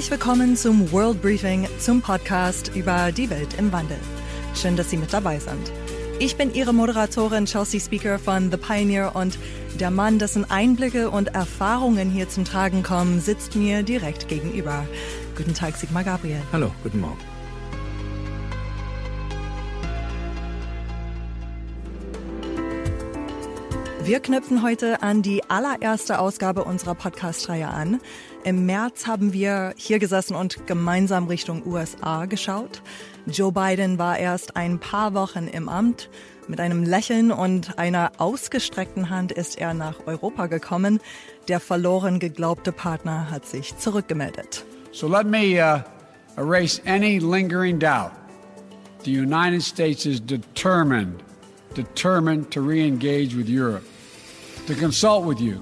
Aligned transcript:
Herzlich 0.00 0.18
willkommen 0.18 0.56
zum 0.56 0.92
World 0.92 1.20
Briefing, 1.20 1.68
zum 1.78 2.00
Podcast 2.00 2.74
über 2.74 3.12
die 3.12 3.28
Welt 3.28 3.52
im 3.58 3.70
Wandel. 3.70 3.98
Schön, 4.54 4.74
dass 4.74 4.88
Sie 4.88 4.96
mit 4.96 5.12
dabei 5.12 5.38
sind. 5.38 5.70
Ich 6.18 6.36
bin 6.36 6.54
Ihre 6.54 6.72
Moderatorin 6.72 7.44
Chelsea 7.44 7.78
Speaker 7.78 8.18
von 8.18 8.50
The 8.50 8.56
Pioneer 8.56 9.14
und 9.14 9.38
der 9.78 9.90
Mann, 9.90 10.18
dessen 10.18 10.50
Einblicke 10.50 11.10
und 11.10 11.34
Erfahrungen 11.34 12.08
hier 12.08 12.30
zum 12.30 12.46
Tragen 12.46 12.82
kommen, 12.82 13.20
sitzt 13.20 13.56
mir 13.56 13.82
direkt 13.82 14.26
gegenüber. 14.28 14.86
Guten 15.36 15.52
Tag, 15.52 15.76
Sigmar 15.76 16.04
Gabriel. 16.04 16.40
Hallo, 16.50 16.72
guten 16.82 17.00
Morgen. 17.00 17.29
Wir 24.10 24.18
knüpfen 24.18 24.64
heute 24.64 25.04
an 25.04 25.22
die 25.22 25.48
allererste 25.48 26.18
Ausgabe 26.18 26.64
unserer 26.64 26.96
Podcast-Reihe 26.96 27.68
an. 27.68 28.00
Im 28.42 28.66
März 28.66 29.06
haben 29.06 29.32
wir 29.32 29.72
hier 29.76 30.00
gesessen 30.00 30.34
und 30.34 30.66
gemeinsam 30.66 31.28
Richtung 31.28 31.64
USA 31.64 32.26
geschaut. 32.26 32.82
Joe 33.26 33.52
Biden 33.52 34.00
war 34.00 34.18
erst 34.18 34.56
ein 34.56 34.80
paar 34.80 35.14
Wochen 35.14 35.46
im 35.46 35.68
Amt. 35.68 36.10
Mit 36.48 36.58
einem 36.58 36.82
Lächeln 36.82 37.30
und 37.30 37.78
einer 37.78 38.10
ausgestreckten 38.18 39.10
Hand 39.10 39.30
ist 39.30 39.60
er 39.60 39.74
nach 39.74 40.04
Europa 40.06 40.48
gekommen. 40.48 40.98
Der 41.46 41.60
verloren 41.60 42.18
geglaubte 42.18 42.72
Partner 42.72 43.30
hat 43.30 43.46
sich 43.46 43.76
zurückgemeldet. 43.76 44.64
So 44.90 45.06
let 45.06 45.26
me 45.28 45.62
uh, 45.62 45.84
erase 46.36 46.82
any 46.84 47.20
lingering 47.20 47.78
doubt. 47.78 48.10
The 49.04 49.16
United 49.16 49.62
States 49.62 50.04
is 50.04 50.20
determined, 50.20 51.22
determined 51.76 52.50
to 52.50 52.60
re-engage 52.60 53.36
with 53.36 53.48
Europe. 53.48 53.84
To 54.70 54.76
consult 54.76 55.24
with 55.24 55.40
you, 55.40 55.60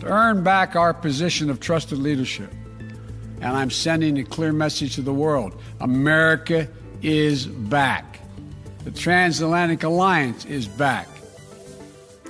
to 0.00 0.06
earn 0.06 0.42
back 0.42 0.76
our 0.76 0.92
position 0.92 1.48
of 1.48 1.58
trusted 1.58 1.98
leadership. 1.98 2.52
And 3.40 3.56
I'm 3.56 3.70
sending 3.70 4.18
a 4.18 4.24
clear 4.24 4.52
message 4.52 4.94
to 4.96 5.02
the 5.02 5.12
world 5.12 5.54
America 5.80 6.68
is 7.02 7.46
back. 7.46 8.20
The 8.84 8.90
Transatlantic 8.90 9.84
Alliance 9.84 10.44
is 10.44 10.68
back. 10.68 11.08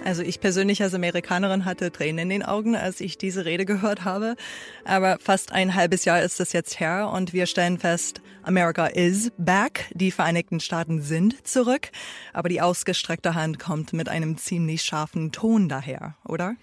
Also 0.05 0.23
ich 0.23 0.41
persönlich 0.41 0.81
als 0.81 0.95
Amerikanerin 0.95 1.65
hatte 1.65 1.91
Tränen 1.91 2.19
in 2.19 2.29
den 2.29 2.43
Augen, 2.45 2.77
als 2.77 3.01
ich 3.01 3.19
diese 3.19 3.45
Rede 3.45 3.65
gehört 3.65 4.05
habe. 4.05 4.37
Aber 4.85 5.19
fast 5.21 5.51
ein 5.51 5.75
halbes 5.75 6.05
Jahr 6.05 6.23
ist 6.23 6.39
es 6.39 6.53
jetzt 6.53 6.79
her 6.79 7.11
und 7.13 7.33
wir 7.33 7.47
stellen 7.47 7.79
fest, 7.79 8.21
America 8.47 8.87
is 8.87 9.33
back. 9.39 9.91
Die 9.93 10.13
Vereinigten 10.13 10.61
Staaten 10.61 11.03
sind 11.03 11.47
zurück. 11.47 11.91
Aber 12.33 12.49
die 12.49 12.61
ausgestreckte 12.61 13.35
Hand 13.35 13.59
kommt 13.59 13.93
mit 13.93 14.09
einem 14.09 14.39
ziemlich 14.39 14.83
scharfen 14.83 15.33
Ton 15.33 15.69
daher, 15.69 16.17
oder? 16.25 16.55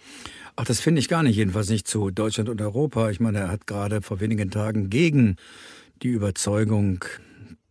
Ach, 0.55 0.65
das 0.65 0.79
finde 0.79 0.99
ich 0.99 1.09
gar 1.09 1.23
nicht, 1.23 1.35
jedenfalls 1.35 1.69
nicht 1.69 1.87
zu 1.87 2.09
Deutschland 2.09 2.49
und 2.49 2.61
Europa. 2.61 3.09
Ich 3.09 3.19
meine, 3.19 3.39
er 3.39 3.49
hat 3.49 3.67
gerade 3.67 4.01
vor 4.01 4.21
wenigen 4.21 4.49
Tagen 4.49 4.89
gegen 4.89 5.35
die 6.01 6.09
Überzeugung 6.09 7.03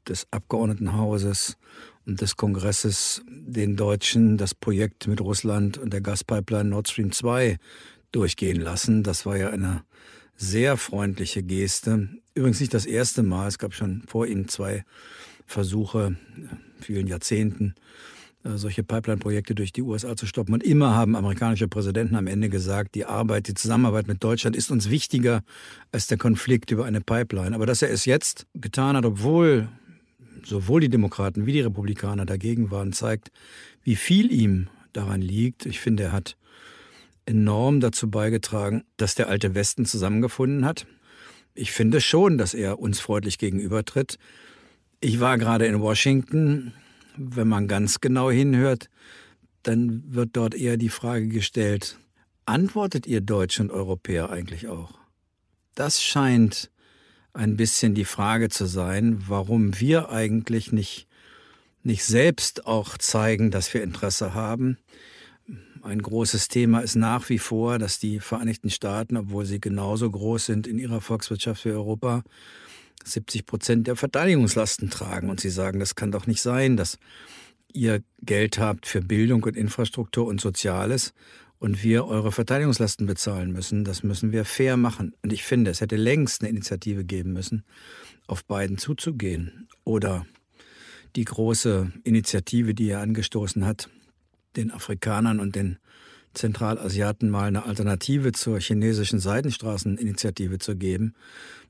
des 0.07 0.27
Abgeordnetenhauses 0.31 1.57
und 2.05 2.21
des 2.21 2.37
Kongresses 2.37 3.23
den 3.29 3.77
Deutschen 3.77 4.37
das 4.37 4.55
Projekt 4.55 5.07
mit 5.07 5.21
Russland 5.21 5.79
und 5.79 5.93
der 5.93 6.01
Gaspipeline 6.01 6.69
Nord 6.69 6.89
Stream 6.89 7.13
2 7.13 7.57
durchgehen 8.11 8.61
lassen. 8.61 9.03
Das 9.03 9.25
war 9.25 9.37
ja 9.37 9.49
eine 9.51 9.85
sehr 10.43 10.77
freundliche 10.77 11.43
Geste. 11.43 12.09
Übrigens 12.35 12.61
nicht 12.61 12.75
das 12.75 12.85
erste 12.85 13.23
Mal. 13.23 13.47
Es 13.47 13.59
gab 13.59 13.75
schon 13.75 14.03
vor 14.09 14.27
ihm 14.27 14.49
zwei 14.49 14.85
Versuche, 15.47 16.17
vielen 16.81 17.07
Jahrzehnten, 17.07 17.75
äh, 18.43 18.57
solche 18.57 18.83
Pipeline-Projekte 18.83 19.55
durch 19.55 19.73
die 19.73 19.83
USA 19.83 20.17
zu 20.17 20.27
stoppen. 20.27 20.53
Und 20.53 20.65
immer 20.65 20.97
haben 20.97 21.15
amerikanische 21.15 21.69
Präsidenten 21.69 22.17
am 22.17 22.27
Ende 22.27 22.49
gesagt, 22.49 22.97
die 22.97 23.05
Arbeit, 23.05 23.47
die 23.47 23.55
Zusammenarbeit 23.55 24.09
mit 24.09 24.25
Deutschland 24.25 24.57
ist 24.57 24.73
uns 24.73 24.91
wichtiger 24.91 25.43
als 25.93 26.09
der 26.09 26.19
Konflikt 26.19 26.73
über 26.73 26.87
eine 26.87 27.01
Pipeline. 27.01 27.55
Aber 27.55 27.67
dass 27.67 27.83
er 27.83 27.91
es 27.91 28.05
jetzt 28.05 28.47
getan 28.55 28.97
hat, 28.97 29.05
obwohl 29.05 29.69
sowohl 30.45 30.81
die 30.81 30.89
Demokraten 30.89 31.47
wie 31.47 31.53
die 31.53 31.61
Republikaner 31.61 32.27
dagegen 32.27 32.73
waren, 32.73 32.93
zeigt, 32.93 33.31
wie 33.85 33.95
viel 33.95 34.33
ihm 34.33 34.69
daran 34.93 35.23
liegt. 35.23 35.67
Ich 35.67 35.79
finde, 35.79 36.03
er 36.03 36.13
hat 36.13 36.37
enorm 37.27 37.81
dazu 37.81 38.11
beigetragen, 38.11 38.85
dass 38.97 39.15
der 39.15 39.29
alte 39.29 39.55
Westen 39.55 39.85
zusammengefunden 39.85 40.65
hat. 40.65 40.87
Ich 41.55 41.73
finde 41.73 42.01
schon, 42.01 42.39
dass 42.39 42.55
er 42.55 42.79
uns 42.79 43.01
freundlich 43.01 43.39
gegenübertritt. 43.39 44.19
Ich 45.01 45.21
war 45.21 45.39
gerade 45.39 45.67
in 45.67 45.81
Washington. 45.81 46.73
Wenn 47.17 47.49
man 47.49 47.69
ganz 47.69 48.01
genau 48.01 48.31
hinhört, 48.31 48.89
dann 49.63 50.03
wird 50.07 50.31
dort 50.33 50.55
eher 50.55 50.77
die 50.77 50.89
Frage 50.89 51.29
gestellt, 51.29 51.99
antwortet 52.47 53.07
ihr 53.07 53.21
Deutsche 53.21 53.63
und 53.63 53.71
Europäer 53.71 54.31
eigentlich 54.31 54.69
auch? 54.69 54.99
Das 55.75 56.03
scheint 56.03 56.71
ein 57.35 57.57
bisschen 57.57 57.95
die 57.95 58.05
Frage 58.05 58.49
zu 58.49 58.67
sein, 58.67 59.23
warum 59.27 59.79
wir 59.81 60.11
eigentlich 60.11 60.73
nicht, 60.73 61.07
nicht 61.83 62.05
selbst 62.05 62.67
auch 62.67 62.99
zeigen, 62.99 63.51
dass 63.51 63.73
wir 63.73 63.83
Interesse 63.83 64.35
haben. 64.35 64.79
Ein 65.83 66.01
großes 66.01 66.47
Thema 66.47 66.79
ist 66.79 66.95
nach 66.95 67.29
wie 67.29 67.39
vor, 67.39 67.79
dass 67.79 67.99
die 67.99 68.21
Vereinigten 68.21 68.71
Staaten, 68.71 69.17
obwohl 69.17 69.45
sie 69.45 69.61
genauso 69.61 70.09
groß 70.09 70.47
sind 70.47 70.69
in 70.69 70.79
ihrer 70.79 71.01
Volkswirtschaft 71.01 71.65
wie 71.65 71.71
Europa, 71.71 72.23
70 73.05 73.47
Prozent 73.47 73.87
der 73.89 73.97
Verteidigungslasten 73.97 74.91
tragen. 74.91 75.29
Und 75.29 75.41
sie 75.41 75.51
sagen, 75.51 75.81
das 75.81 75.97
kann 75.97 76.13
doch 76.13 76.29
nicht 76.29 76.41
sein, 76.41 76.77
dass 76.77 76.99
ihr 77.73 78.01
Geld 78.21 78.59
habt 78.59 78.87
für 78.87 79.01
Bildung 79.01 79.43
und 79.43 79.57
Infrastruktur 79.57 80.27
und 80.27 80.41
Soziales 80.41 81.15
und 81.59 81.83
wir 81.83 82.07
eure 82.07 82.31
Verteidigungslasten 82.31 83.07
bezahlen 83.07 83.51
müssen. 83.51 83.85
Das 83.85 84.05
müssen 84.05 84.31
wir 84.31 84.45
fair 84.45 84.77
machen. 84.77 85.15
Und 85.23 85.33
ich 85.33 85.43
finde, 85.43 85.73
es 85.73 85.81
hätte 85.81 85.97
längst 85.97 86.43
eine 86.43 86.51
Initiative 86.51 87.05
geben 87.05 87.33
müssen, 87.33 87.65
auf 88.29 88.45
beiden 88.45 88.79
zuzugehen. 88.79 89.67
Oder 89.83 90.27
die 91.17 91.25
große 91.25 91.93
Initiative, 92.05 92.73
die 92.73 92.89
er 92.89 93.01
angestoßen 93.01 93.67
hat, 93.67 93.91
den 94.57 94.71
Afrikanern 94.71 95.41
und 95.41 95.57
den 95.57 95.79
Zentralasiaten 96.35 97.31
mal 97.31 97.49
eine 97.49 97.65
Alternative 97.67 98.33
zur 98.33 98.59
chinesischen 98.59 99.19
Seidenstraßeninitiative 99.19 100.59
zu 100.59 100.77
geben. 100.77 101.15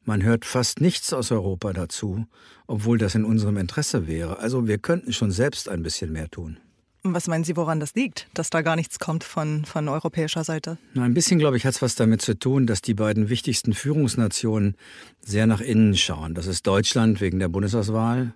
Man 0.05 0.23
hört 0.23 0.45
fast 0.45 0.81
nichts 0.81 1.13
aus 1.13 1.31
Europa 1.33 1.73
dazu, 1.73 2.27
obwohl 2.67 2.99
das 2.99 3.15
in 3.15 3.25
unserem 3.25 3.57
Interesse 3.57 4.07
wäre. 4.07 4.39
Also 4.39 4.67
wir 4.67 4.79
könnten 4.79 5.13
schon 5.13 5.31
selbst 5.31 5.69
ein 5.69 5.83
bisschen 5.83 6.13
mehr 6.13 6.29
tun. 6.29 6.59
Was 7.05 7.27
meinen 7.27 7.43
Sie, 7.43 7.57
woran 7.57 7.81
das 7.81 7.95
liegt, 7.95 8.29
dass 8.33 8.51
da 8.51 8.63
gar 8.63 8.77
nichts 8.77 9.01
kommt 9.01 9.25
von, 9.25 9.65
von 9.65 9.89
europäischer 9.89 10.45
Seite? 10.45 10.79
Na, 10.95 11.03
ein 11.03 11.15
bisschen, 11.15 11.41
glaube 11.41 11.57
ich, 11.57 11.67
hat 11.67 11.75
es 11.75 11.83
was 11.83 11.97
damit 11.97 12.23
zu 12.23 12.39
tun, 12.39 12.69
dass 12.69 12.81
die 12.81 12.95
beiden 12.95 13.29
wichtigsten 13.29 13.73
Führungsnationen 13.73 14.77
sehr 15.21 15.49
nach 15.49 15.61
innen 15.61 15.97
schauen. 15.97 16.35
Das 16.35 16.47
ist 16.47 16.65
Deutschland 16.65 17.21
wegen 17.21 17.41
der 17.41 17.49
Bundestagswahl. 17.49 18.35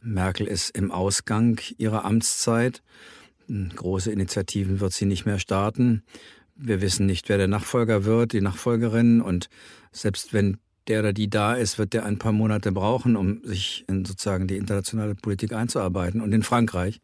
Merkel 0.00 0.46
ist 0.46 0.74
im 0.74 0.90
Ausgang 0.90 1.60
ihrer 1.76 2.06
Amtszeit. 2.06 2.82
Große 3.48 4.10
Initiativen 4.10 4.80
wird 4.80 4.92
sie 4.92 5.06
nicht 5.06 5.26
mehr 5.26 5.38
starten. 5.38 6.02
Wir 6.54 6.80
wissen 6.80 7.06
nicht, 7.06 7.28
wer 7.28 7.38
der 7.38 7.48
Nachfolger 7.48 8.04
wird, 8.04 8.32
die 8.32 8.40
Nachfolgerin. 8.40 9.20
Und 9.20 9.48
selbst 9.92 10.32
wenn 10.32 10.58
der 10.88 11.00
oder 11.00 11.12
die 11.12 11.28
da 11.28 11.54
ist, 11.54 11.78
wird 11.78 11.92
der 11.92 12.04
ein 12.04 12.18
paar 12.18 12.32
Monate 12.32 12.72
brauchen, 12.72 13.16
um 13.16 13.42
sich 13.44 13.84
in 13.88 14.04
sozusagen 14.04 14.46
die 14.46 14.56
internationale 14.56 15.14
Politik 15.14 15.52
einzuarbeiten. 15.52 16.20
Und 16.20 16.32
in 16.32 16.42
Frankreich 16.42 17.00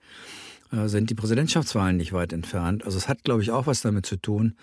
äh, 0.73 0.89
sind 0.89 1.11
die 1.11 1.15
Präsidentschaftswahlen 1.15 1.97
nicht 1.97 2.13
weit 2.13 2.33
entfernt. 2.33 2.85
Also 2.85 2.97
es 2.97 3.09
hat, 3.09 3.25
glaube 3.25 3.43
ich, 3.43 3.51
auch 3.51 3.67
was 3.67 3.83
damit 3.83 4.07
zu 4.07 4.17
tun, 4.17 4.55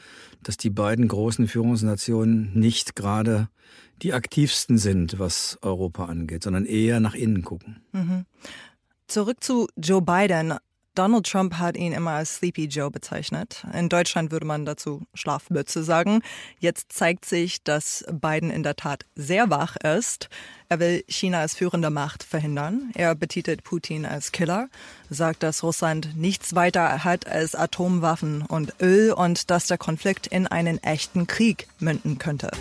dass 0.44 0.58
die 0.58 0.70
beiden 0.70 1.08
großen 1.08 1.48
Führungsnationen 1.48 2.52
nicht 2.54 2.96
gerade 2.96 3.50
die 4.02 4.14
aktivsten 4.14 4.78
sind, 4.78 5.20
was 5.20 5.60
Europa 5.62 6.06
angeht, 6.06 6.44
sondern 6.44 6.66
eher 6.66 7.00
nach 7.00 7.16
innen 7.16 7.44
gucken. 7.44 7.82
Mhm. 7.92 8.26
Zurück 9.08 9.44
zu 9.44 9.68
Joe 9.76 10.02
Biden. 10.02 10.54
Donald 10.96 11.26
Trump 11.26 11.56
hat 11.56 11.78
ihn 11.78 11.94
immer 11.94 12.12
als 12.12 12.38
Sleepy 12.38 12.66
Joe 12.66 12.92
bezeichnet. 12.92 13.66
In 13.74 13.90
Deutschland 13.90 14.32
würde 14.32 14.46
man 14.46 14.66
dazu 14.66 15.04
Schlafmütze 15.14 15.84
sagen. 15.84 16.22
Jetzt 16.60 16.92
zeigt 16.92 17.26
sich, 17.26 17.64
dass 17.64 18.04
Biden 18.12 18.50
in 18.50 18.64
der 18.64 18.76
Tat 18.76 19.06
sehr 19.16 19.50
wach 19.50 19.76
ist. 19.78 20.30
Er 20.68 20.80
will 20.80 21.04
China 21.08 21.40
als 21.40 21.56
führende 21.56 21.90
Macht 21.90 22.24
verhindern. 22.24 22.92
Er 22.96 23.16
betitelt 23.16 23.64
Putin 23.64 24.06
als 24.06 24.32
Killer, 24.32 24.70
sagt, 25.10 25.44
dass 25.44 25.64
Russland 25.64 26.16
nichts 26.16 26.54
weiter 26.54 27.04
hat 27.04 27.28
als 27.28 27.56
Atomwaffen 27.56 28.42
und 28.42 28.74
Öl 28.82 29.14
und 29.14 29.50
dass 29.50 29.68
der 29.68 29.78
Konflikt 29.78 30.28
in 30.28 30.48
einen 30.48 30.84
echten 30.84 31.28
Krieg 31.28 31.68
münden 31.80 32.18
könnte. 32.18 32.52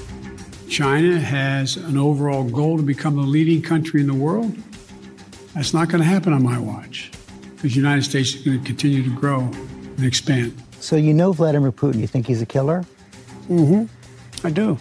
China 0.68 1.18
has 1.18 1.76
an 1.78 1.96
overall 1.98 2.44
goal 2.44 2.76
to 2.76 2.82
become 2.82 3.20
the 3.20 3.26
leading 3.28 3.62
country 3.62 4.00
in 4.00 4.06
the 4.06 4.18
world. 4.18 4.54
That's 5.54 5.72
not 5.72 5.88
going 5.88 6.02
to 6.02 6.08
happen 6.08 6.32
on 6.32 6.42
my 6.42 6.58
watch. 6.58 7.10
Because 7.58 7.72
the 7.72 7.80
United 7.80 8.04
States 8.04 8.34
is 8.34 8.42
going 8.44 8.60
to 8.60 8.64
continue 8.64 9.02
to 9.02 9.10
grow 9.10 9.40
and 9.40 10.04
expand. 10.04 10.54
So 10.78 10.94
you 10.94 11.12
know 11.12 11.32
Vladimir 11.32 11.72
Putin. 11.72 11.98
You 11.98 12.06
think 12.06 12.28
he's 12.28 12.40
a 12.40 12.46
killer? 12.46 12.84
Mm-hmm. 13.48 14.46
I 14.46 14.50
do. 14.50 14.78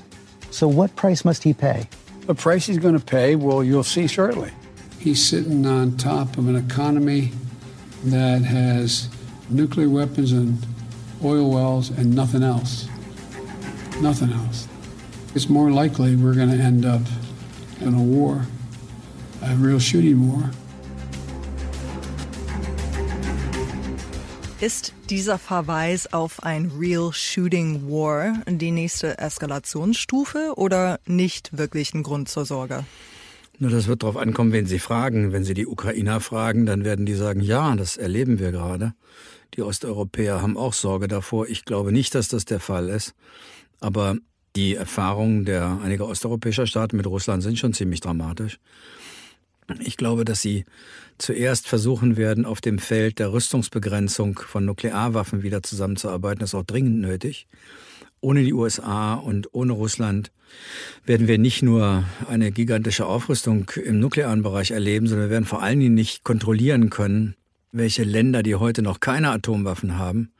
So 0.52 0.68
what 0.68 0.96
price 0.96 1.26
must 1.26 1.42
he 1.42 1.56
pay? 1.56 1.90
The 2.28 2.36
price 2.36 2.68
he's 2.68 2.78
going 2.78 2.98
to 2.98 3.04
pay, 3.04 3.36
well, 3.36 3.64
you'll 3.64 3.84
see 3.84 4.06
shortly. 4.06 4.52
He's 5.00 5.26
sitting 5.26 5.66
on 5.66 5.98
top 5.98 6.38
of 6.38 6.48
an 6.48 6.56
economy 6.56 7.32
that 8.06 8.44
has 8.44 9.10
nuclear 9.50 9.90
weapons 9.90 10.32
and 10.32 10.64
oil 11.24 11.50
wells 11.50 11.90
and 11.90 12.14
nothing 12.14 12.44
else. 12.44 12.88
Nothing 14.02 14.32
else. 14.32 14.68
It's 15.34 15.50
more 15.50 15.72
likely 15.72 16.16
we're 16.16 16.36
going 16.36 16.52
to 16.52 16.58
end 16.58 16.86
up 16.86 17.02
in 17.82 17.96
a 17.96 18.02
war, 18.02 18.46
a 19.42 19.56
real 19.56 19.80
shooting 19.80 20.32
war. 20.32 20.52
Ist 24.60 24.96
dieser 25.12 25.38
Verweis 25.38 26.12
auf 26.14 26.42
ein 26.42 26.72
Real 26.80 27.14
Shooting 27.14 27.88
War 27.88 28.42
die 28.48 28.72
nächste 28.72 29.20
Eskalationsstufe 29.20 30.54
oder 30.56 31.00
nicht 31.06 31.56
wirklich 31.56 31.94
ein 31.94 32.02
Grund 32.02 32.28
zur 32.28 32.44
Sorge? 32.44 32.84
Nur 33.60 33.70
das 33.70 33.88
wird 33.88 34.02
darauf 34.02 34.18
ankommen, 34.18 34.54
wenn 34.54 34.66
Sie 34.66 34.80
fragen. 34.80 35.32
Wenn 35.32 35.44
Sie 35.44 35.54
die 35.54 35.68
Ukrainer 35.68 36.22
fragen, 36.22 36.66
dann 36.66 36.84
werden 36.84 37.06
die 37.06 37.14
sagen, 37.14 37.40
ja, 37.40 37.76
das 37.76 37.98
erleben 37.98 38.40
wir 38.40 38.52
gerade. 38.52 38.94
Die 39.54 39.62
Osteuropäer 39.62 40.42
haben 40.42 40.58
auch 40.58 40.74
Sorge 40.74 41.08
davor. 41.08 41.48
Ich 41.48 41.64
glaube 41.64 41.92
nicht, 41.92 42.16
dass 42.16 42.28
das 42.28 42.46
der 42.46 42.60
Fall 42.60 42.90
ist. 42.90 43.14
Aber 43.80 44.16
die 44.56 44.74
Erfahrungen 44.74 45.46
der 45.46 45.82
einiger 45.84 46.08
osteuropäischer 46.08 46.66
Staaten 46.66 46.98
mit 46.98 47.06
Russland 47.06 47.44
sind 47.44 47.60
schon 47.60 47.74
ziemlich 47.74 48.00
dramatisch. 48.02 48.58
Ich 49.82 49.98
glaube, 49.98 50.26
dass 50.26 50.42
sie 50.42 50.66
zuerst 51.18 51.68
versuchen 51.68 52.18
werden, 52.18 52.46
auf 52.46 52.62
dem 52.62 52.80
Feld 52.80 53.20
der 53.20 53.32
Rüstungsbegrenzung 53.32 54.40
von 54.40 54.66
Nuklearwaffen 54.66 55.44
wieder 55.44 55.64
zusammenzuarbeiten. 55.64 56.40
Das 56.40 56.52
ist 56.52 56.56
auch 56.56 56.64
dringend 56.64 57.00
nötig. 57.00 57.48
Ohne 58.20 58.44
die 58.44 58.54
USA 58.54 59.14
und 59.14 59.54
ohne 59.54 59.74
Russland 59.74 60.32
werden 61.06 61.28
wir 61.28 61.38
nicht 61.38 61.62
nur 61.62 62.04
eine 62.28 62.52
gigantische 62.52 63.06
Aufrüstung 63.06 63.70
im 63.84 64.00
nuklearen 64.00 64.42
Bereich 64.42 64.72
erleben, 64.72 65.08
sondern 65.08 65.28
wir 65.28 65.32
werden 65.32 65.46
vor 65.46 65.62
allen 65.62 65.80
Dingen 65.80 65.94
nicht 65.94 66.24
kontrollieren 66.24 66.90
können, 66.90 67.36
welche 67.72 68.04
Länder, 68.04 68.44
die 68.44 68.56
heute 68.56 68.82
noch 68.82 69.00
keine 69.00 69.30
Atomwaffen 69.30 69.98
haben, 69.98 70.32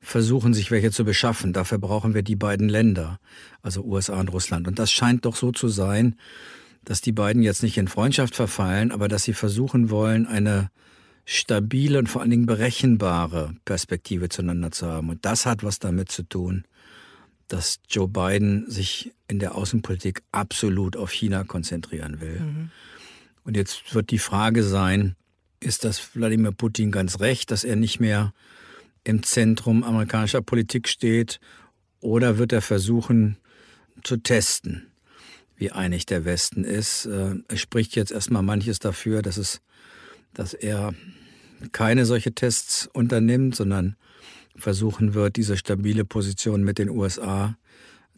versuchen, 0.00 0.54
sich 0.54 0.70
welche 0.70 0.92
zu 0.92 1.04
beschaffen. 1.04 1.52
Dafür 1.52 1.78
brauchen 1.78 2.14
wir 2.14 2.22
die 2.22 2.36
beiden 2.36 2.68
Länder, 2.68 3.18
also 3.62 3.82
USA 3.82 4.20
und 4.20 4.32
Russland. 4.32 4.68
Und 4.68 4.78
das 4.78 4.92
scheint 4.92 5.24
doch 5.24 5.34
so 5.34 5.50
zu 5.52 5.68
sein, 5.68 6.16
dass 6.86 7.00
die 7.00 7.12
beiden 7.12 7.42
jetzt 7.42 7.64
nicht 7.64 7.76
in 7.78 7.88
Freundschaft 7.88 8.36
verfallen, 8.36 8.92
aber 8.92 9.08
dass 9.08 9.24
sie 9.24 9.34
versuchen 9.34 9.90
wollen, 9.90 10.26
eine 10.26 10.70
stabile 11.24 11.98
und 11.98 12.08
vor 12.08 12.22
allen 12.22 12.30
Dingen 12.30 12.46
berechenbare 12.46 13.54
Perspektive 13.64 14.28
zueinander 14.28 14.70
zu 14.70 14.86
haben. 14.86 15.10
Und 15.10 15.24
das 15.24 15.46
hat 15.46 15.64
was 15.64 15.80
damit 15.80 16.12
zu 16.12 16.22
tun, 16.22 16.64
dass 17.48 17.80
Joe 17.90 18.06
Biden 18.06 18.70
sich 18.70 19.12
in 19.26 19.40
der 19.40 19.56
Außenpolitik 19.56 20.22
absolut 20.30 20.96
auf 20.96 21.10
China 21.10 21.42
konzentrieren 21.42 22.20
will. 22.20 22.38
Mhm. 22.38 22.70
Und 23.42 23.56
jetzt 23.56 23.92
wird 23.92 24.10
die 24.10 24.20
Frage 24.20 24.62
sein, 24.62 25.16
ist 25.58 25.84
das 25.84 26.14
Wladimir 26.14 26.52
Putin 26.52 26.92
ganz 26.92 27.18
recht, 27.18 27.50
dass 27.50 27.64
er 27.64 27.74
nicht 27.74 27.98
mehr 27.98 28.32
im 29.02 29.24
Zentrum 29.24 29.82
amerikanischer 29.82 30.40
Politik 30.40 30.88
steht, 30.88 31.40
oder 31.98 32.38
wird 32.38 32.52
er 32.52 32.62
versuchen 32.62 33.38
zu 34.04 34.18
testen? 34.18 34.86
Wie 35.56 35.72
einig 35.72 36.06
der 36.06 36.24
Westen 36.24 36.64
ist. 36.64 37.06
Äh, 37.06 37.36
es 37.48 37.60
spricht 37.60 37.96
jetzt 37.96 38.12
erstmal 38.12 38.42
manches 38.42 38.78
dafür, 38.78 39.22
dass 39.22 39.36
es, 39.36 39.60
dass 40.34 40.54
er 40.54 40.94
keine 41.72 42.04
solche 42.06 42.32
Tests 42.32 42.88
unternimmt, 42.92 43.56
sondern 43.56 43.96
versuchen 44.56 45.14
wird, 45.14 45.36
diese 45.36 45.56
stabile 45.56 46.04
Position 46.04 46.62
mit 46.62 46.78
den 46.78 46.90
USA 46.90 47.56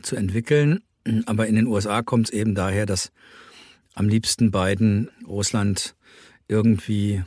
zu 0.02 0.17
entwickeln. 0.17 0.81
Aber 1.26 1.46
in 1.46 1.56
den 1.56 1.67
USA 1.67 2.02
kommt 2.02 2.29
es 2.29 2.32
eben 2.32 2.55
daher, 2.55 2.87
dass 2.87 3.12
am 3.94 4.08
liebsten 4.08 4.50
beiden 4.50 5.11
Russland 5.26 5.96
irgendwie 6.46 7.25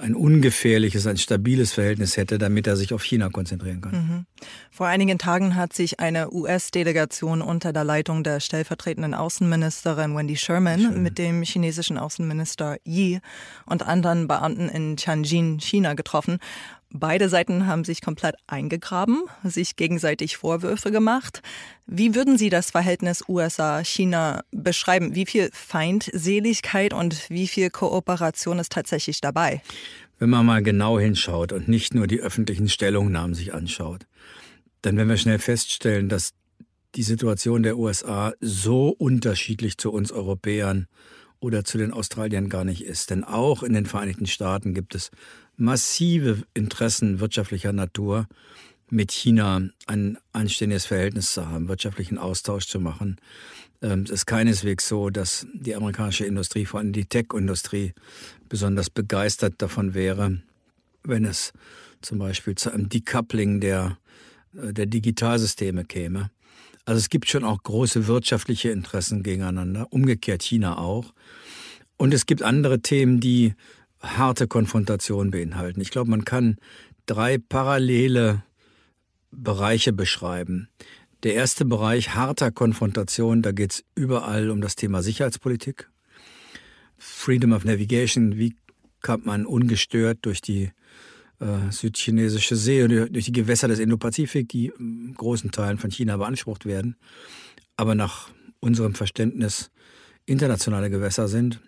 ein 0.00 0.14
ungefährliches, 0.14 1.06
ein 1.06 1.16
stabiles 1.16 1.72
Verhältnis 1.72 2.16
hätte, 2.16 2.38
damit 2.38 2.66
er 2.66 2.76
sich 2.76 2.92
auf 2.92 3.02
China 3.02 3.30
konzentrieren 3.30 3.80
kann. 3.80 3.92
Mhm. 3.92 4.26
Vor 4.70 4.86
einigen 4.86 5.18
Tagen 5.18 5.56
hat 5.56 5.72
sich 5.72 5.98
eine 5.98 6.30
US-Delegation 6.30 7.40
unter 7.40 7.72
der 7.72 7.84
Leitung 7.84 8.22
der 8.22 8.40
stellvertretenden 8.40 9.14
Außenministerin 9.14 10.14
Wendy 10.14 10.36
Sherman 10.36 10.80
Schön. 10.80 11.02
mit 11.02 11.16
dem 11.16 11.42
chinesischen 11.42 11.96
Außenminister 11.96 12.76
Yi 12.84 13.20
und 13.64 13.86
anderen 13.86 14.28
Beamten 14.28 14.68
in 14.68 14.96
Tianjin, 14.96 15.58
China 15.58 15.94
getroffen. 15.94 16.38
Beide 16.90 17.28
Seiten 17.28 17.66
haben 17.66 17.84
sich 17.84 18.00
komplett 18.00 18.36
eingegraben, 18.46 19.24
sich 19.44 19.76
gegenseitig 19.76 20.38
Vorwürfe 20.38 20.90
gemacht. 20.90 21.42
Wie 21.86 22.14
würden 22.14 22.38
Sie 22.38 22.48
das 22.48 22.70
Verhältnis 22.70 23.22
USA-China 23.28 24.42
beschreiben? 24.52 25.14
Wie 25.14 25.26
viel 25.26 25.50
Feindseligkeit 25.52 26.94
und 26.94 27.28
wie 27.28 27.46
viel 27.46 27.68
Kooperation 27.68 28.58
ist 28.58 28.72
tatsächlich 28.72 29.20
dabei? 29.20 29.60
Wenn 30.18 30.30
man 30.30 30.46
mal 30.46 30.62
genau 30.62 30.98
hinschaut 30.98 31.52
und 31.52 31.68
nicht 31.68 31.94
nur 31.94 32.06
die 32.06 32.20
öffentlichen 32.20 32.70
Stellungnahmen 32.70 33.34
sich 33.34 33.52
anschaut, 33.52 34.06
dann 34.80 34.96
werden 34.96 35.10
wir 35.10 35.18
schnell 35.18 35.38
feststellen, 35.38 36.08
dass 36.08 36.32
die 36.94 37.02
Situation 37.02 37.62
der 37.62 37.76
USA 37.76 38.32
so 38.40 38.88
unterschiedlich 38.88 39.76
zu 39.76 39.92
uns 39.92 40.10
Europäern 40.10 40.86
oder 41.38 41.64
zu 41.64 41.78
den 41.78 41.92
Australiern 41.92 42.48
gar 42.48 42.64
nicht 42.64 42.84
ist. 42.84 43.10
Denn 43.10 43.24
auch 43.24 43.62
in 43.62 43.74
den 43.74 43.86
Vereinigten 43.86 44.26
Staaten 44.26 44.74
gibt 44.74 44.94
es 44.94 45.10
massive 45.58 46.44
Interessen 46.54 47.20
wirtschaftlicher 47.20 47.72
Natur, 47.72 48.26
mit 48.90 49.12
China 49.12 49.60
ein 49.86 50.16
anständiges 50.32 50.86
Verhältnis 50.86 51.32
zu 51.32 51.46
haben, 51.46 51.68
wirtschaftlichen 51.68 52.16
Austausch 52.16 52.66
zu 52.66 52.80
machen. 52.80 53.16
Ähm, 53.82 54.04
es 54.04 54.10
ist 54.10 54.26
keineswegs 54.26 54.88
so, 54.88 55.10
dass 55.10 55.46
die 55.52 55.74
amerikanische 55.74 56.24
Industrie, 56.24 56.64
vor 56.64 56.80
allem 56.80 56.92
die 56.92 57.04
Tech-Industrie, 57.04 57.92
besonders 58.48 58.88
begeistert 58.88 59.54
davon 59.58 59.92
wäre, 59.92 60.40
wenn 61.04 61.24
es 61.24 61.52
zum 62.00 62.18
Beispiel 62.18 62.54
zu 62.54 62.72
einem 62.72 62.88
Decoupling 62.88 63.60
der, 63.60 63.98
äh, 64.54 64.72
der 64.72 64.86
Digitalsysteme 64.86 65.84
käme. 65.84 66.30
Also 66.84 66.98
es 66.98 67.10
gibt 67.10 67.28
schon 67.28 67.44
auch 67.44 67.62
große 67.62 68.06
wirtschaftliche 68.06 68.70
Interessen 68.70 69.22
gegeneinander, 69.22 69.88
umgekehrt 69.90 70.42
China 70.42 70.78
auch. 70.78 71.12
Und 71.98 72.14
es 72.14 72.24
gibt 72.24 72.42
andere 72.42 72.80
Themen, 72.80 73.20
die 73.20 73.54
harte 74.00 74.46
Konfrontation 74.46 75.30
beinhalten. 75.30 75.80
Ich 75.80 75.90
glaube, 75.90 76.10
man 76.10 76.24
kann 76.24 76.56
drei 77.06 77.38
parallele 77.38 78.42
Bereiche 79.30 79.92
beschreiben. 79.92 80.68
Der 81.24 81.34
erste 81.34 81.64
Bereich 81.64 82.14
harter 82.14 82.50
Konfrontation, 82.52 83.42
da 83.42 83.52
geht 83.52 83.72
es 83.72 83.84
überall 83.94 84.50
um 84.50 84.60
das 84.60 84.76
Thema 84.76 85.02
Sicherheitspolitik. 85.02 85.90
Freedom 86.96 87.52
of 87.52 87.64
Navigation, 87.64 88.36
wie 88.36 88.54
kann 89.02 89.22
man 89.24 89.46
ungestört 89.46 90.18
durch 90.22 90.40
die 90.40 90.70
äh, 91.40 91.70
südchinesische 91.70 92.56
See 92.56 92.82
und 92.82 93.12
durch 93.12 93.26
die 93.26 93.32
Gewässer 93.32 93.68
des 93.68 93.78
Indopazifik, 93.78 94.48
die 94.48 94.72
in 94.78 95.14
großen 95.14 95.50
Teilen 95.50 95.78
von 95.78 95.90
China 95.90 96.16
beansprucht 96.16 96.66
werden, 96.66 96.96
aber 97.76 97.94
nach 97.94 98.30
unserem 98.60 98.94
Verständnis 98.94 99.70
internationale 100.26 100.90
Gewässer 100.90 101.28
sind. 101.28 101.60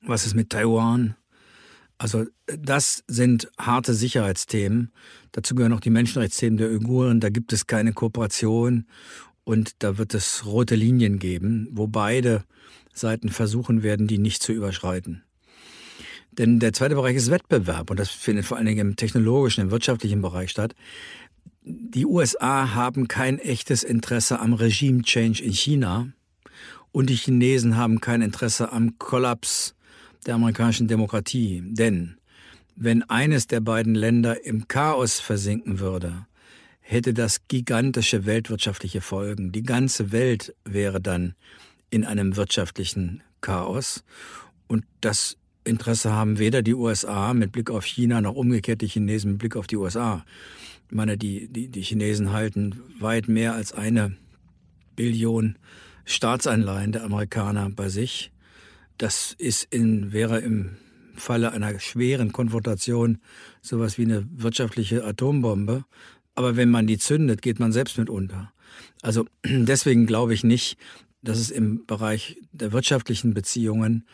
Was 0.00 0.26
ist 0.26 0.34
mit 0.34 0.50
Taiwan? 0.50 1.16
Also 1.98 2.26
das 2.46 3.04
sind 3.06 3.50
harte 3.58 3.94
Sicherheitsthemen. 3.94 4.92
Dazu 5.32 5.54
gehören 5.54 5.72
auch 5.72 5.80
die 5.80 5.90
Menschenrechtsthemen 5.90 6.56
der 6.56 6.68
Uiguren. 6.68 7.20
Da 7.20 7.28
gibt 7.28 7.52
es 7.52 7.66
keine 7.66 7.92
Kooperation 7.92 8.86
und 9.44 9.82
da 9.82 9.98
wird 9.98 10.14
es 10.14 10.44
rote 10.44 10.74
Linien 10.74 11.18
geben, 11.18 11.68
wo 11.70 11.86
beide 11.86 12.44
Seiten 12.92 13.28
versuchen 13.28 13.82
werden, 13.82 14.06
die 14.06 14.18
nicht 14.18 14.42
zu 14.42 14.52
überschreiten. 14.52 15.22
Denn 16.32 16.58
der 16.58 16.72
zweite 16.72 16.96
Bereich 16.96 17.16
ist 17.16 17.30
Wettbewerb 17.30 17.90
und 17.90 18.00
das 18.00 18.10
findet 18.10 18.44
vor 18.44 18.56
allen 18.56 18.66
Dingen 18.66 18.88
im 18.88 18.96
technologischen, 18.96 19.60
im 19.60 19.70
wirtschaftlichen 19.70 20.20
Bereich 20.20 20.50
statt. 20.50 20.74
Die 21.62 22.06
USA 22.06 22.74
haben 22.74 23.08
kein 23.08 23.38
echtes 23.38 23.84
Interesse 23.84 24.40
am 24.40 24.52
Regime-Change 24.52 25.42
in 25.42 25.52
China 25.52 26.08
und 26.90 27.08
die 27.08 27.14
Chinesen 27.14 27.76
haben 27.76 28.00
kein 28.00 28.20
Interesse 28.20 28.72
am 28.72 28.98
Kollaps 28.98 29.74
der 30.26 30.34
amerikanischen 30.34 30.88
Demokratie. 30.88 31.62
Denn 31.64 32.16
wenn 32.76 33.02
eines 33.04 33.46
der 33.46 33.60
beiden 33.60 33.94
Länder 33.94 34.44
im 34.44 34.68
Chaos 34.68 35.20
versinken 35.20 35.78
würde, 35.78 36.26
hätte 36.80 37.14
das 37.14 37.46
gigantische 37.48 38.26
weltwirtschaftliche 38.26 39.00
Folgen. 39.00 39.52
Die 39.52 39.62
ganze 39.62 40.12
Welt 40.12 40.54
wäre 40.64 41.00
dann 41.00 41.34
in 41.90 42.04
einem 42.04 42.36
wirtschaftlichen 42.36 43.22
Chaos. 43.40 44.04
Und 44.66 44.84
das 45.00 45.36
Interesse 45.64 46.12
haben 46.12 46.38
weder 46.38 46.62
die 46.62 46.74
USA 46.74 47.32
mit 47.32 47.52
Blick 47.52 47.70
auf 47.70 47.86
China 47.86 48.20
noch 48.20 48.34
umgekehrt 48.34 48.82
die 48.82 48.88
Chinesen 48.88 49.32
mit 49.32 49.38
Blick 49.38 49.56
auf 49.56 49.66
die 49.66 49.76
USA. 49.76 50.24
Ich 50.88 50.94
meine, 50.94 51.16
die, 51.16 51.48
die, 51.48 51.68
die 51.68 51.82
Chinesen 51.82 52.32
halten 52.32 52.80
weit 53.00 53.28
mehr 53.28 53.54
als 53.54 53.72
eine 53.72 54.16
Billion 54.94 55.56
Staatsanleihen 56.04 56.92
der 56.92 57.04
Amerikaner 57.04 57.70
bei 57.70 57.88
sich. 57.88 58.30
Das 58.98 59.34
ist 59.38 59.66
in, 59.70 60.12
wäre 60.12 60.40
im 60.40 60.76
Falle 61.16 61.52
einer 61.52 61.78
schweren 61.80 62.32
Konfrontation 62.32 63.18
sowas 63.62 63.98
wie 63.98 64.04
eine 64.04 64.26
wirtschaftliche 64.30 65.04
Atombombe. 65.04 65.84
Aber 66.34 66.56
wenn 66.56 66.70
man 66.70 66.86
die 66.86 66.98
zündet, 66.98 67.42
geht 67.42 67.60
man 67.60 67.72
selbst 67.72 67.98
mit 67.98 68.10
unter. 68.10 68.52
Also 69.02 69.26
deswegen 69.44 70.06
glaube 70.06 70.34
ich 70.34 70.44
nicht, 70.44 70.76
dass 71.22 71.38
es 71.38 71.50
im 71.50 71.86
Bereich 71.86 72.36
der 72.52 72.72
wirtschaftlichen 72.72 73.34
Beziehungen 73.34 74.04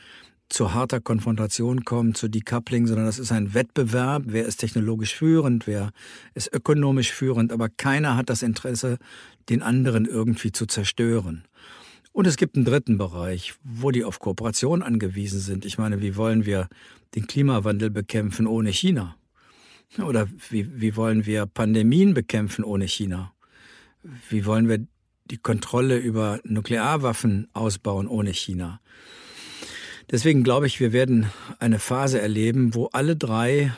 zu 0.48 0.74
harter 0.74 1.00
Konfrontation 1.00 1.84
kommt, 1.84 2.16
zu 2.16 2.28
Decoupling, 2.28 2.86
sondern 2.86 3.06
das 3.06 3.18
ist 3.18 3.32
ein 3.32 3.54
Wettbewerb. 3.54 4.24
Wer 4.26 4.46
ist 4.46 4.56
technologisch 4.56 5.14
führend, 5.14 5.66
wer 5.66 5.92
ist 6.34 6.52
ökonomisch 6.52 7.12
führend, 7.12 7.52
aber 7.52 7.68
keiner 7.68 8.16
hat 8.16 8.28
das 8.30 8.42
Interesse, 8.42 8.98
den 9.48 9.62
anderen 9.62 10.06
irgendwie 10.06 10.52
zu 10.52 10.66
zerstören. 10.66 11.44
Und 12.12 12.26
es 12.26 12.36
gibt 12.36 12.56
einen 12.56 12.64
dritten 12.64 12.98
Bereich, 12.98 13.54
wo 13.62 13.90
die 13.90 14.04
auf 14.04 14.18
Kooperation 14.18 14.82
angewiesen 14.82 15.40
sind. 15.40 15.64
Ich 15.64 15.78
meine, 15.78 16.00
wie 16.00 16.16
wollen 16.16 16.44
wir 16.44 16.68
den 17.14 17.26
Klimawandel 17.26 17.90
bekämpfen 17.90 18.46
ohne 18.46 18.70
China? 18.70 19.16
Oder 19.98 20.28
wie, 20.48 20.80
wie 20.80 20.96
wollen 20.96 21.26
wir 21.26 21.46
Pandemien 21.46 22.14
bekämpfen 22.14 22.64
ohne 22.64 22.86
China? 22.86 23.32
Wie 24.28 24.44
wollen 24.46 24.68
wir 24.68 24.86
die 25.26 25.38
Kontrolle 25.38 25.98
über 25.98 26.40
Nuklearwaffen 26.44 27.48
ausbauen 27.52 28.06
ohne 28.06 28.32
China? 28.32 28.80
Deswegen 30.10 30.42
glaube 30.42 30.66
ich, 30.66 30.80
wir 30.80 30.92
werden 30.92 31.26
eine 31.60 31.78
Phase 31.78 32.20
erleben, 32.20 32.74
wo 32.74 32.86
alle 32.86 33.16
drei 33.16 33.72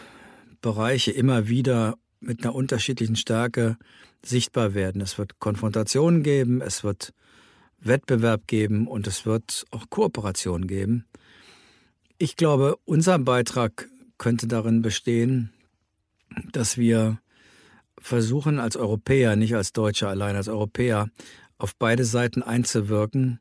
Bereiche 0.62 1.10
immer 1.10 1.48
wieder 1.48 1.98
mit 2.20 2.42
einer 2.42 2.54
unterschiedlichen 2.54 3.16
Stärke 3.16 3.76
sichtbar 4.24 4.74
werden. 4.74 5.02
Es 5.02 5.18
wird 5.18 5.40
Konfrontation 5.40 6.22
geben, 6.22 6.62
es 6.62 6.84
wird 6.84 7.12
Wettbewerb 7.84 8.46
geben 8.46 8.86
und 8.86 9.06
es 9.06 9.26
wird 9.26 9.64
auch 9.70 9.90
Kooperation 9.90 10.66
geben. 10.66 11.06
Ich 12.18 12.36
glaube, 12.36 12.76
unser 12.84 13.18
Beitrag 13.18 13.88
könnte 14.18 14.46
darin 14.46 14.82
bestehen, 14.82 15.52
dass 16.52 16.78
wir 16.78 17.18
versuchen 17.98 18.58
als 18.58 18.76
Europäer, 18.76 19.36
nicht 19.36 19.54
als 19.54 19.72
Deutsche 19.72 20.08
allein, 20.08 20.36
als 20.36 20.48
Europäer 20.48 21.08
auf 21.58 21.74
beide 21.76 22.04
Seiten 22.04 22.42
einzuwirken, 22.42 23.40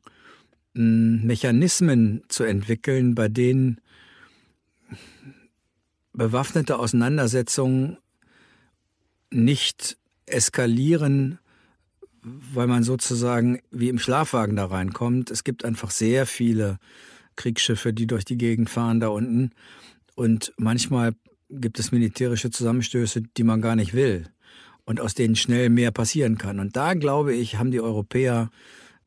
Mechanismen 0.74 2.22
zu 2.28 2.44
entwickeln, 2.44 3.14
bei 3.14 3.28
denen 3.28 3.80
bewaffnete 6.12 6.78
Auseinandersetzungen 6.78 7.98
nicht 9.30 9.96
eskalieren, 10.26 11.38
weil 12.22 12.66
man 12.66 12.82
sozusagen 12.82 13.60
wie 13.70 13.88
im 13.88 13.98
Schlafwagen 13.98 14.56
da 14.56 14.66
reinkommt. 14.66 15.30
Es 15.30 15.44
gibt 15.44 15.64
einfach 15.64 15.90
sehr 15.90 16.26
viele 16.26 16.78
Kriegsschiffe, 17.36 17.92
die 17.92 18.06
durch 18.06 18.24
die 18.24 18.38
Gegend 18.38 18.70
fahren 18.70 19.00
da 19.00 19.08
unten. 19.08 19.50
Und 20.14 20.52
manchmal 20.56 21.14
gibt 21.50 21.78
es 21.78 21.92
militärische 21.92 22.50
Zusammenstöße, 22.50 23.22
die 23.36 23.44
man 23.44 23.60
gar 23.60 23.76
nicht 23.76 23.94
will 23.94 24.26
und 24.84 25.00
aus 25.00 25.14
denen 25.14 25.36
schnell 25.36 25.68
mehr 25.68 25.90
passieren 25.90 26.38
kann. 26.38 26.60
Und 26.60 26.76
da, 26.76 26.94
glaube 26.94 27.34
ich, 27.34 27.56
haben 27.56 27.70
die 27.70 27.80
Europäer 27.80 28.50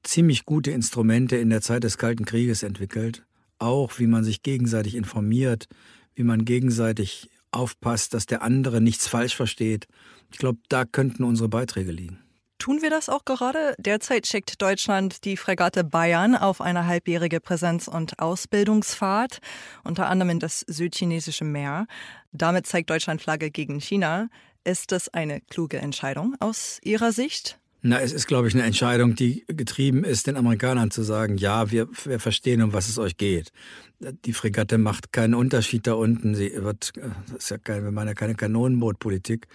ziemlich 0.04 0.46
gute 0.46 0.72
Instrumente 0.72 1.38
in 1.38 1.50
der 1.50 1.62
Zeit 1.62 1.84
des 1.84 1.98
Kalten 1.98 2.26
Krieges 2.26 2.64
entwickelt. 2.64 3.26
Auch 3.58 4.00
wie 4.00 4.08
man 4.08 4.24
sich 4.24 4.44
gegenseitig 4.44 4.96
informiert, 4.96 5.68
wie 6.14 6.24
man 6.24 6.46
gegenseitig 6.46 7.30
aufpasst, 7.52 8.14
dass 8.14 8.26
der 8.26 8.42
andere 8.42 8.82
nichts 8.82 9.08
falsch 9.08 9.36
versteht. 9.36 9.88
Ich 10.32 10.38
glaube, 10.38 10.60
da 10.70 10.86
könnten 10.86 11.24
unsere 11.24 11.50
Beiträge 11.50 11.92
liegen. 11.92 12.25
Tun 12.66 12.82
wir 12.82 12.90
das 12.90 13.10
auch 13.10 13.26
gerade? 13.26 13.76
Derzeit 13.78 14.26
schickt 14.26 14.60
Deutschland 14.60 15.24
die 15.24 15.38
Fregatte 15.38 15.84
Bayern 15.84 16.36
auf 16.36 16.62
eine 16.62 16.88
halbjährige 16.88 17.40
Präsenz- 17.40 17.88
und 17.88 18.18
Ausbildungsfahrt, 18.18 19.38
unter 19.84 20.08
anderem 20.08 20.32
in 20.32 20.40
das 20.40 20.62
südchinesische 20.62 21.46
Meer. 21.46 21.86
Damit 22.32 22.66
zeigt 22.66 22.90
Deutschland 22.90 23.22
Flagge 23.22 23.52
gegen 23.52 23.80
China. 23.80 24.30
Ist 24.64 24.92
das 24.92 25.10
eine 25.10 25.42
kluge 25.42 25.78
Entscheidung 25.78 26.34
aus 26.40 26.80
Ihrer 26.82 27.12
Sicht? 27.12 27.60
Na, 27.84 28.02
es 28.02 28.14
ist, 28.14 28.26
glaube 28.26 28.48
ich, 28.48 28.56
eine 28.56 28.64
Entscheidung, 28.64 29.14
die 29.14 29.46
getrieben 29.46 30.04
ist, 30.04 30.26
den 30.26 30.36
Amerikanern 30.36 30.90
zu 30.90 31.04
sagen, 31.04 31.38
ja, 31.38 31.70
wir, 31.70 31.88
wir 32.06 32.20
verstehen, 32.20 32.64
um 32.64 32.74
was 32.74 32.90
es 32.90 32.98
euch 32.98 33.16
geht. 33.16 33.52
Die 34.00 34.34
Fregatte 34.34 34.80
macht 34.80 35.14
keinen 35.14 35.36
Unterschied 35.36 35.86
da 35.86 35.94
unten. 35.94 36.34
Sie 36.34 36.52
wird, 36.56 36.94
das 37.28 37.44
ist 37.44 37.50
ja 37.52 37.60
kein, 37.60 37.84
wir 37.84 37.92
meinen 37.92 38.08
ja 38.08 38.14
keine 38.16 38.34
Kanonenbootpolitik. 38.34 39.48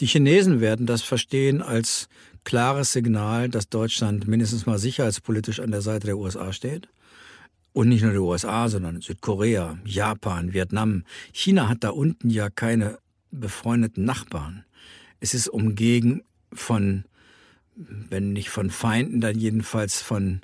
Die 0.00 0.06
Chinesen 0.06 0.60
werden 0.60 0.86
das 0.86 1.02
verstehen 1.02 1.62
als 1.62 2.08
klares 2.44 2.92
Signal, 2.92 3.48
dass 3.48 3.68
Deutschland 3.68 4.26
mindestens 4.26 4.66
mal 4.66 4.78
sicherheitspolitisch 4.78 5.60
an 5.60 5.70
der 5.70 5.82
Seite 5.82 6.06
der 6.06 6.18
USA 6.18 6.52
steht. 6.52 6.88
Und 7.72 7.88
nicht 7.88 8.02
nur 8.02 8.12
der 8.12 8.22
USA, 8.22 8.68
sondern 8.68 9.00
Südkorea, 9.00 9.78
Japan, 9.84 10.52
Vietnam. 10.52 11.04
China 11.32 11.68
hat 11.68 11.84
da 11.84 11.90
unten 11.90 12.28
ja 12.28 12.50
keine 12.50 12.98
befreundeten 13.30 14.04
Nachbarn. 14.04 14.64
Es 15.20 15.34
ist 15.34 15.48
umgeben 15.48 16.22
von 16.52 17.04
wenn 17.80 18.32
nicht 18.32 18.50
von 18.50 18.70
Feinden, 18.70 19.20
dann 19.20 19.38
jedenfalls 19.38 20.02
von 20.02 20.40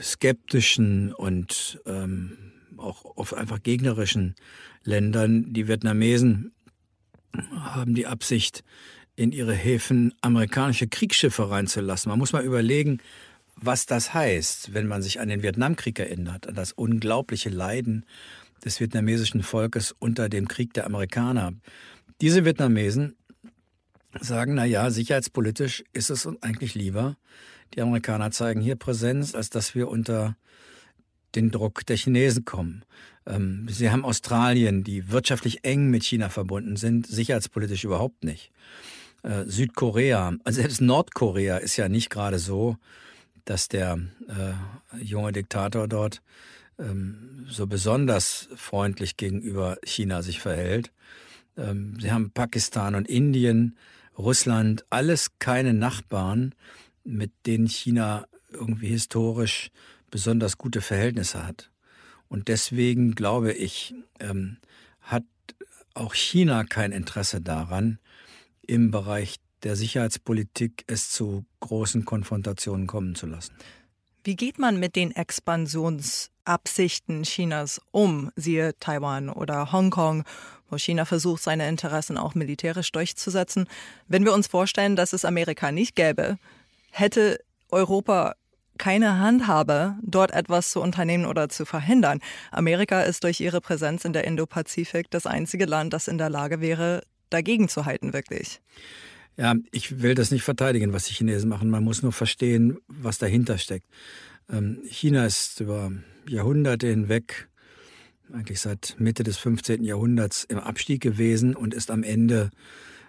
skeptischen 0.00 1.12
und 1.12 1.80
ähm, 1.86 2.38
auch 2.76 3.04
oft 3.16 3.34
einfach 3.34 3.62
gegnerischen 3.62 4.34
Ländern. 4.84 5.52
Die 5.52 5.68
Vietnamesen 5.68 6.52
haben 7.54 7.94
die 7.94 8.06
Absicht, 8.06 8.64
in 9.16 9.32
ihre 9.32 9.54
Häfen 9.54 10.14
amerikanische 10.20 10.88
Kriegsschiffe 10.88 11.50
reinzulassen. 11.50 12.10
Man 12.10 12.18
muss 12.18 12.32
mal 12.32 12.44
überlegen, 12.44 12.98
was 13.56 13.86
das 13.86 14.14
heißt, 14.14 14.74
wenn 14.74 14.86
man 14.86 15.02
sich 15.02 15.20
an 15.20 15.28
den 15.28 15.42
Vietnamkrieg 15.42 15.98
erinnert, 15.98 16.48
an 16.48 16.54
das 16.54 16.72
unglaubliche 16.72 17.50
Leiden 17.50 18.06
des 18.64 18.80
vietnamesischen 18.80 19.42
Volkes 19.42 19.94
unter 19.98 20.28
dem 20.28 20.48
Krieg 20.48 20.72
der 20.72 20.86
Amerikaner. 20.86 21.52
Diese 22.20 22.44
Vietnamesen 22.44 23.16
sagen, 24.20 24.54
na 24.54 24.64
ja, 24.64 24.90
sicherheitspolitisch 24.90 25.84
ist 25.92 26.10
es 26.10 26.26
uns 26.26 26.42
eigentlich 26.42 26.74
lieber, 26.74 27.16
die 27.74 27.80
Amerikaner 27.80 28.30
zeigen 28.30 28.60
hier 28.60 28.76
Präsenz, 28.76 29.34
als 29.34 29.50
dass 29.50 29.74
wir 29.74 29.88
unter 29.88 30.36
den 31.34 31.50
Druck 31.50 31.86
der 31.86 31.96
Chinesen 31.96 32.44
kommen. 32.44 32.84
Ähm, 33.26 33.66
sie 33.70 33.90
haben 33.90 34.04
Australien, 34.04 34.84
die 34.84 35.10
wirtschaftlich 35.10 35.64
eng 35.64 35.90
mit 35.90 36.04
China 36.04 36.28
verbunden 36.28 36.76
sind, 36.76 37.06
sicherheitspolitisch 37.06 37.84
überhaupt 37.84 38.24
nicht. 38.24 38.50
Äh, 39.22 39.44
Südkorea, 39.46 40.34
also 40.44 40.60
selbst 40.60 40.80
Nordkorea 40.80 41.58
ist 41.58 41.76
ja 41.76 41.88
nicht 41.88 42.10
gerade 42.10 42.38
so, 42.38 42.76
dass 43.44 43.68
der 43.68 43.98
äh, 44.28 45.02
junge 45.02 45.32
Diktator 45.32 45.88
dort 45.88 46.22
ähm, 46.78 47.46
so 47.48 47.66
besonders 47.66 48.48
freundlich 48.54 49.16
gegenüber 49.16 49.78
China 49.84 50.22
sich 50.22 50.40
verhält. 50.40 50.92
Ähm, 51.56 51.98
sie 52.00 52.10
haben 52.10 52.30
Pakistan 52.30 52.94
und 52.94 53.08
Indien, 53.08 53.76
Russland, 54.18 54.84
alles 54.90 55.38
keine 55.38 55.74
Nachbarn, 55.74 56.54
mit 57.04 57.32
denen 57.46 57.66
China 57.66 58.26
irgendwie 58.50 58.88
historisch 58.88 59.70
besonders 60.10 60.58
gute 60.58 60.80
Verhältnisse 60.80 61.46
hat. 61.46 61.70
Und 62.28 62.48
deswegen 62.48 63.14
glaube 63.14 63.52
ich, 63.52 63.94
ähm, 64.20 64.58
hat 65.00 65.24
auch 65.94 66.14
China 66.14 66.64
kein 66.64 66.92
Interesse 66.92 67.40
daran, 67.40 67.98
im 68.66 68.90
Bereich 68.90 69.36
der 69.62 69.76
Sicherheitspolitik 69.76 70.84
es 70.86 71.10
zu 71.10 71.44
großen 71.60 72.04
Konfrontationen 72.04 72.86
kommen 72.86 73.14
zu 73.14 73.26
lassen. 73.26 73.54
Wie 74.24 74.36
geht 74.36 74.58
man 74.58 74.78
mit 74.78 74.94
den 74.94 75.10
Expansionsabsichten 75.10 77.24
Chinas 77.24 77.80
um, 77.90 78.30
siehe 78.36 78.78
Taiwan 78.78 79.28
oder 79.28 79.72
Hongkong, 79.72 80.22
wo 80.70 80.78
China 80.78 81.04
versucht, 81.04 81.42
seine 81.42 81.68
Interessen 81.68 82.16
auch 82.16 82.36
militärisch 82.36 82.92
durchzusetzen? 82.92 83.66
Wenn 84.06 84.24
wir 84.24 84.32
uns 84.32 84.46
vorstellen, 84.46 84.94
dass 84.94 85.12
es 85.12 85.24
Amerika 85.24 85.72
nicht 85.72 85.96
gäbe, 85.96 86.38
hätte 86.90 87.40
Europa 87.70 88.36
keine 88.78 89.18
Handhabe, 89.18 89.96
dort 90.02 90.32
etwas 90.32 90.70
zu 90.70 90.80
unternehmen 90.80 91.26
oder 91.26 91.48
zu 91.48 91.64
verhindern. 91.64 92.20
Amerika 92.50 93.02
ist 93.02 93.24
durch 93.24 93.40
ihre 93.40 93.60
Präsenz 93.60 94.04
in 94.04 94.12
der 94.12 94.24
Indopazifik 94.24 95.10
das 95.10 95.26
einzige 95.26 95.66
Land, 95.66 95.92
das 95.92 96.08
in 96.08 96.18
der 96.18 96.30
Lage 96.30 96.60
wäre, 96.60 97.02
dagegen 97.32 97.68
zu 97.68 97.86
halten, 97.86 98.12
wirklich. 98.12 98.60
Ja, 99.36 99.54
ich 99.70 100.02
will 100.02 100.14
das 100.14 100.30
nicht 100.30 100.42
verteidigen, 100.42 100.92
was 100.92 101.04
die 101.04 101.14
Chinesen 101.14 101.48
machen. 101.48 101.70
Man 101.70 101.84
muss 101.84 102.02
nur 102.02 102.12
verstehen, 102.12 102.78
was 102.86 103.18
dahinter 103.18 103.58
steckt. 103.58 103.86
Ähm, 104.50 104.80
China 104.88 105.24
ist 105.24 105.60
über 105.60 105.90
Jahrhunderte 106.28 106.88
hinweg, 106.88 107.48
eigentlich 108.32 108.60
seit 108.60 108.96
Mitte 108.98 109.22
des 109.22 109.38
15. 109.38 109.84
Jahrhunderts, 109.84 110.44
im 110.44 110.58
Abstieg 110.58 111.00
gewesen 111.00 111.56
und 111.56 111.74
ist 111.74 111.90
am 111.90 112.02
Ende 112.02 112.50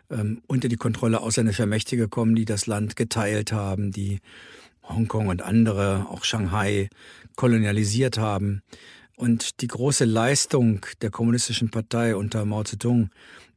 ähm, 0.09 0.41
unter 0.47 0.69
die 0.69 0.77
Kontrolle 0.77 1.21
ausländischer 1.21 1.65
Mächte 1.65 1.97
gekommen, 1.97 2.35
die 2.35 2.45
das 2.45 2.67
Land 2.67 2.95
geteilt 2.95 3.51
haben, 3.51 3.91
die 3.91 4.19
Hongkong 4.83 5.27
und 5.27 5.41
andere, 5.41 6.07
auch 6.09 6.23
Shanghai, 6.23 6.89
kolonialisiert 7.35 8.17
haben. 8.17 8.61
Und 9.15 9.61
die 9.61 9.67
große 9.67 10.05
Leistung 10.05 10.85
der 11.01 11.11
Kommunistischen 11.11 11.69
Partei 11.69 12.15
unter 12.15 12.45
Mao 12.45 12.63
Zedong 12.63 13.09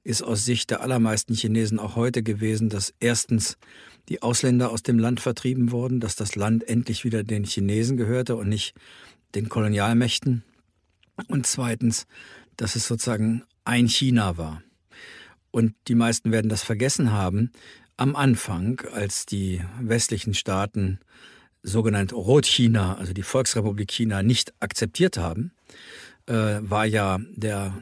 ist 0.06 0.22
aus 0.22 0.44
Sicht 0.44 0.70
der 0.70 0.82
allermeisten 0.82 1.34
Chinesen 1.34 1.80
auch 1.80 1.96
heute 1.96 2.22
gewesen, 2.22 2.68
dass 2.68 2.94
erstens 3.00 3.58
die 4.08 4.22
Ausländer 4.22 4.70
aus 4.70 4.84
dem 4.84 5.00
Land 5.00 5.18
vertrieben 5.18 5.72
wurden, 5.72 5.98
dass 5.98 6.14
das 6.14 6.36
Land 6.36 6.68
endlich 6.68 7.04
wieder 7.04 7.24
den 7.24 7.42
Chinesen 7.42 7.96
gehörte 7.96 8.36
und 8.36 8.48
nicht 8.48 8.74
den 9.34 9.48
Kolonialmächten. 9.48 10.44
Und 11.26 11.46
zweitens, 11.48 12.06
dass 12.56 12.76
es 12.76 12.86
sozusagen 12.86 13.42
ein 13.64 13.88
China 13.88 14.36
war. 14.36 14.62
Und 15.50 15.74
die 15.88 15.96
meisten 15.96 16.30
werden 16.30 16.48
das 16.48 16.62
vergessen 16.62 17.10
haben. 17.10 17.50
Am 17.96 18.14
Anfang, 18.14 18.80
als 18.92 19.26
die 19.26 19.60
westlichen 19.80 20.34
Staaten 20.34 21.00
sogenannt 21.64 22.12
Rotchina, 22.12 22.96
also 22.96 23.12
die 23.12 23.24
Volksrepublik 23.24 23.90
China, 23.90 24.22
nicht 24.22 24.54
akzeptiert 24.60 25.18
haben, 25.18 25.50
äh, 26.26 26.58
war 26.60 26.86
ja 26.86 27.18
der 27.34 27.74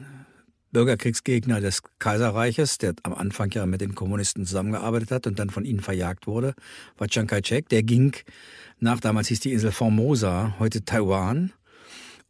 Bürgerkriegsgegner 0.75 1.61
des 1.61 1.83
Kaiserreiches, 1.99 2.77
der 2.79 2.95
am 3.03 3.13
Anfang 3.13 3.49
ja 3.51 3.65
mit 3.65 3.79
den 3.79 3.95
Kommunisten 3.95 4.45
zusammengearbeitet 4.45 5.09
hat 5.09 5.25
und 5.25 5.39
dann 5.39 5.49
von 5.49 5.63
ihnen 5.63 5.79
verjagt 5.79 6.27
wurde, 6.27 6.53
war 6.97 7.07
Chiang 7.07 7.27
Kai-shek. 7.27 7.69
Der 7.69 7.81
ging 7.81 8.13
nach, 8.79 8.99
damals 8.99 9.29
hieß 9.29 9.39
die 9.39 9.53
Insel 9.53 9.71
Formosa, 9.71 10.55
heute 10.59 10.83
Taiwan. 10.83 11.53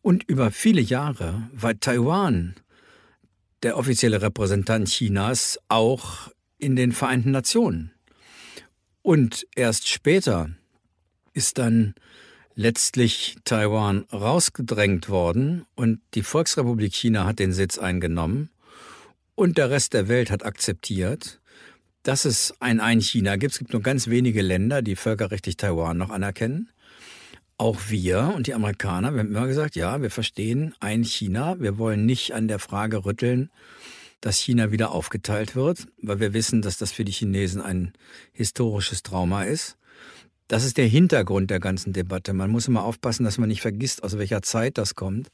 Und 0.03 0.25
über 0.29 0.51
viele 0.51 0.79
Jahre 0.79 1.49
war 1.53 1.79
Taiwan 1.79 2.53
der 3.63 3.79
offizielle 3.79 4.21
Repräsentant 4.21 4.89
Chinas 4.89 5.57
auch 5.67 6.29
in 6.59 6.75
den 6.75 6.91
Vereinten 6.91 7.31
Nationen. 7.31 7.93
Und 9.01 9.47
erst 9.55 9.87
später 9.87 10.51
ist 11.33 11.57
dann 11.57 11.95
letztlich 12.55 13.35
Taiwan 13.43 14.05
rausgedrängt 14.11 15.09
worden 15.09 15.65
und 15.75 15.99
die 16.13 16.23
Volksrepublik 16.23 16.95
China 16.95 17.25
hat 17.25 17.39
den 17.39 17.53
Sitz 17.53 17.77
eingenommen 17.77 18.49
und 19.35 19.57
der 19.57 19.69
Rest 19.69 19.93
der 19.93 20.07
Welt 20.07 20.31
hat 20.31 20.45
akzeptiert, 20.45 21.41
dass 22.03 22.23
es 22.23 22.53
ein 22.59 22.79
Ein-China 22.79 23.35
gibt. 23.35 23.53
Es 23.53 23.59
gibt 23.59 23.73
nur 23.73 23.81
ganz 23.81 24.07
wenige 24.07 24.41
Länder, 24.41 24.81
die 24.81 24.95
völkerrechtlich 24.95 25.57
Taiwan 25.57 25.97
noch 25.97 26.09
anerkennen. 26.09 26.69
Auch 27.57 27.79
wir 27.89 28.33
und 28.35 28.47
die 28.47 28.53
Amerikaner, 28.53 29.13
wir 29.13 29.19
haben 29.19 29.29
immer 29.29 29.47
gesagt, 29.47 29.75
ja, 29.75 30.01
wir 30.01 30.11
verstehen 30.11 30.75
ein 30.79 31.03
China. 31.03 31.59
Wir 31.59 31.77
wollen 31.77 32.05
nicht 32.05 32.33
an 32.33 32.47
der 32.47 32.59
Frage 32.59 33.05
rütteln, 33.05 33.49
dass 34.21 34.37
China 34.37 34.71
wieder 34.71 34.91
aufgeteilt 34.91 35.55
wird, 35.55 35.87
weil 36.01 36.19
wir 36.19 36.33
wissen, 36.33 36.61
dass 36.61 36.77
das 36.77 36.91
für 36.91 37.05
die 37.05 37.11
Chinesen 37.11 37.61
ein 37.61 37.93
historisches 38.33 39.03
Trauma 39.03 39.43
ist. 39.43 39.77
Das 40.47 40.63
ist 40.63 40.77
der 40.77 40.87
Hintergrund 40.87 41.49
der 41.49 41.59
ganzen 41.59 41.91
Debatte. 41.91 42.33
Man 42.33 42.51
muss 42.51 42.67
immer 42.67 42.83
aufpassen, 42.83 43.23
dass 43.23 43.37
man 43.37 43.49
nicht 43.49 43.61
vergisst, 43.61 44.03
aus 44.03 44.17
welcher 44.17 44.41
Zeit 44.41 44.77
das 44.77 44.93
kommt. 44.93 45.29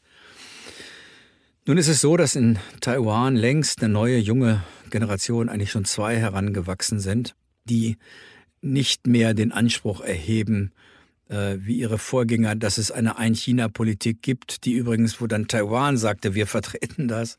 Nun 1.66 1.78
ist 1.78 1.90
es 1.90 2.02
so, 2.02 2.18
dass 2.18 2.36
in 2.36 2.58
Taiwan 2.80 3.36
längst 3.36 3.84
eine 3.84 3.94
neue 3.94 4.18
junge 4.18 4.64
Generation, 4.90 5.50
eigentlich 5.50 5.72
schon 5.72 5.86
zwei 5.86 6.18
herangewachsen 6.18 7.00
sind, 7.00 7.36
die 7.66 7.98
nicht 8.62 9.06
mehr 9.06 9.34
den 9.34 9.52
Anspruch 9.52 10.02
erheben, 10.02 10.72
äh, 11.28 11.58
wie 11.60 11.78
ihre 11.78 11.98
Vorgänger, 11.98 12.56
dass 12.56 12.78
es 12.78 12.90
eine 12.92 13.18
Ein-China-Politik 13.18 14.22
gibt, 14.22 14.66
die 14.66 14.74
übrigens, 14.74 15.20
wo 15.22 15.28
dann 15.28 15.48
Taiwan 15.48 15.98
sagte, 15.98 16.36
wir 16.36 16.48
vertreten 16.48 17.08
das, 17.08 17.38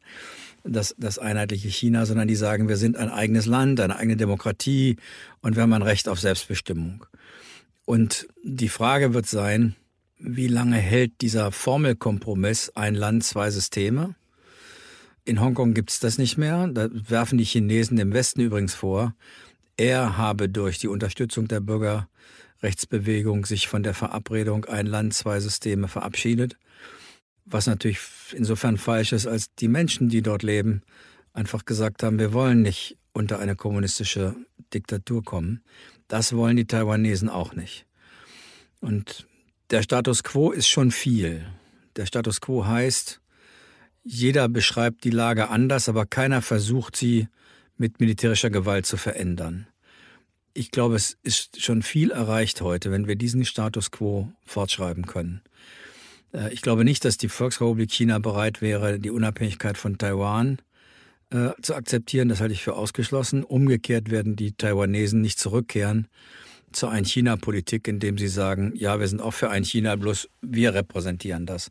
das, 0.63 0.95
das 0.99 1.19
einheitliche 1.19 1.69
China, 1.69 2.07
sondern 2.07 2.29
die 2.29 2.37
sagen, 2.37 2.69
wir 2.69 2.77
sind 2.77 2.97
ein 2.97 3.09
eigenes 3.09 3.47
Land, 3.47 3.81
eine 3.81 3.97
eigene 3.97 4.17
Demokratie 4.17 4.97
und 5.41 5.57
wir 5.57 5.63
haben 5.63 5.73
ein 5.73 5.83
Recht 5.83 6.09
auf 6.09 6.21
Selbstbestimmung. 6.21 7.07
Und 7.93 8.27
die 8.43 8.71
Frage 8.71 9.13
wird 9.13 9.27
sein, 9.27 9.77
wie 10.17 10.47
lange 10.47 10.79
hält 10.79 11.21
dieser 11.21 11.53
Formelkompromiss 11.53 12.71
ein 12.75 12.95
Land, 12.95 13.23
zwei 13.23 13.51
Systeme? 13.51 14.15
In 15.27 15.43
Hongkong 15.43 15.75
gibt 15.75 15.91
es 15.91 16.01
das 16.01 16.17
nicht 16.17 16.39
mehr. 16.39 16.69
Da 16.69 16.89
werfen 16.91 17.37
die 17.37 17.45
Chinesen 17.45 17.99
dem 17.99 18.15
Westen 18.15 18.41
übrigens 18.41 18.73
vor, 18.73 19.15
er 19.77 20.17
habe 20.17 20.49
durch 20.49 20.79
die 20.79 20.89
Unterstützung 20.89 21.49
der 21.49 21.61
Bürgerrechtsbewegung 21.61 23.45
sich 23.45 23.69
von 23.69 23.83
der 23.83 23.93
Verabredung 23.93 24.65
ein 24.65 24.87
Land, 24.87 25.13
zwei 25.13 25.39
Systeme 25.41 25.87
verabschiedet. 25.87 26.57
Was 27.45 27.67
natürlich 27.67 28.01
insofern 28.35 28.79
falsch 28.79 29.13
ist, 29.13 29.27
als 29.27 29.55
die 29.57 29.69
Menschen, 29.69 30.09
die 30.09 30.23
dort 30.23 30.43
leben, 30.43 30.81
einfach 31.35 31.67
gesagt 31.67 32.03
haben, 32.03 32.19
wir 32.19 32.33
wollen 32.33 32.63
nicht 32.63 32.97
unter 33.13 33.39
eine 33.39 33.55
kommunistische 33.55 34.35
Diktatur 34.73 35.23
kommen. 35.23 35.63
Das 36.13 36.37
wollen 36.37 36.59
die 36.59 36.67
Taiwanesen 36.67 37.31
auch 37.31 37.55
nicht. 37.55 37.87
Und 38.81 39.27
der 39.71 39.83
Status 39.83 40.23
quo 40.23 40.51
ist 40.51 40.69
schon 40.69 40.91
viel. 40.91 41.47
Der 41.97 42.05
Status 42.05 42.43
quo 42.43 42.67
heißt, 42.67 43.23
jeder 44.05 44.51
beschreibt 44.51 45.05
die 45.05 45.11
Lage 45.11 45.49
anders, 45.49 45.89
aber 45.89 46.05
keiner 46.05 46.43
versucht 46.43 46.97
sie 46.97 47.29
mit 47.79 47.99
militärischer 47.99 48.51
Gewalt 48.51 48.85
zu 48.85 48.99
verändern. 48.99 49.67
Ich 50.53 50.71
glaube, 50.71 50.97
es 50.97 51.17
ist 51.23 51.63
schon 51.63 51.81
viel 51.81 52.11
erreicht 52.11 52.61
heute, 52.61 52.91
wenn 52.91 53.07
wir 53.07 53.17
diesen 53.17 53.47
Status 53.47 53.91
quo 53.91 54.31
fortschreiben 54.45 55.07
können. 55.07 55.41
Äh, 56.35 56.53
ich 56.53 56.61
glaube 56.61 56.85
nicht, 56.85 57.07
dass 57.07 57.17
die 57.17 57.31
Volksrepublik 57.31 57.91
China 57.91 58.19
bereit 58.19 58.61
wäre, 58.61 58.99
die 58.99 59.11
Unabhängigkeit 59.11 59.79
von 59.79 59.97
Taiwan 59.97 60.59
äh, 61.33 61.51
zu 61.63 61.75
akzeptieren. 61.75 62.29
Das 62.29 62.41
halte 62.41 62.55
ich 62.55 62.63
für 62.63 62.75
ausgeschlossen. 62.75 63.43
Umgekehrt 63.45 64.11
werden 64.11 64.37
die 64.37 64.53
Taiwanesen 64.53 65.21
nicht 65.21 65.39
zurückkehren 65.39 66.09
zur 66.73 66.91
Ein-China-Politik, 66.91 67.89
indem 67.89 68.19
sie 68.19 68.29
sagen, 68.29 68.73
ja, 68.75 68.99
wir 69.01 69.09
sind 69.09 69.21
auch 69.21 69.33
für 69.33 69.51
Ein-China, 69.51 69.97
bloß 69.97 70.29
wir 70.41 70.75
repräsentieren 70.75 71.47
das. 71.47 71.71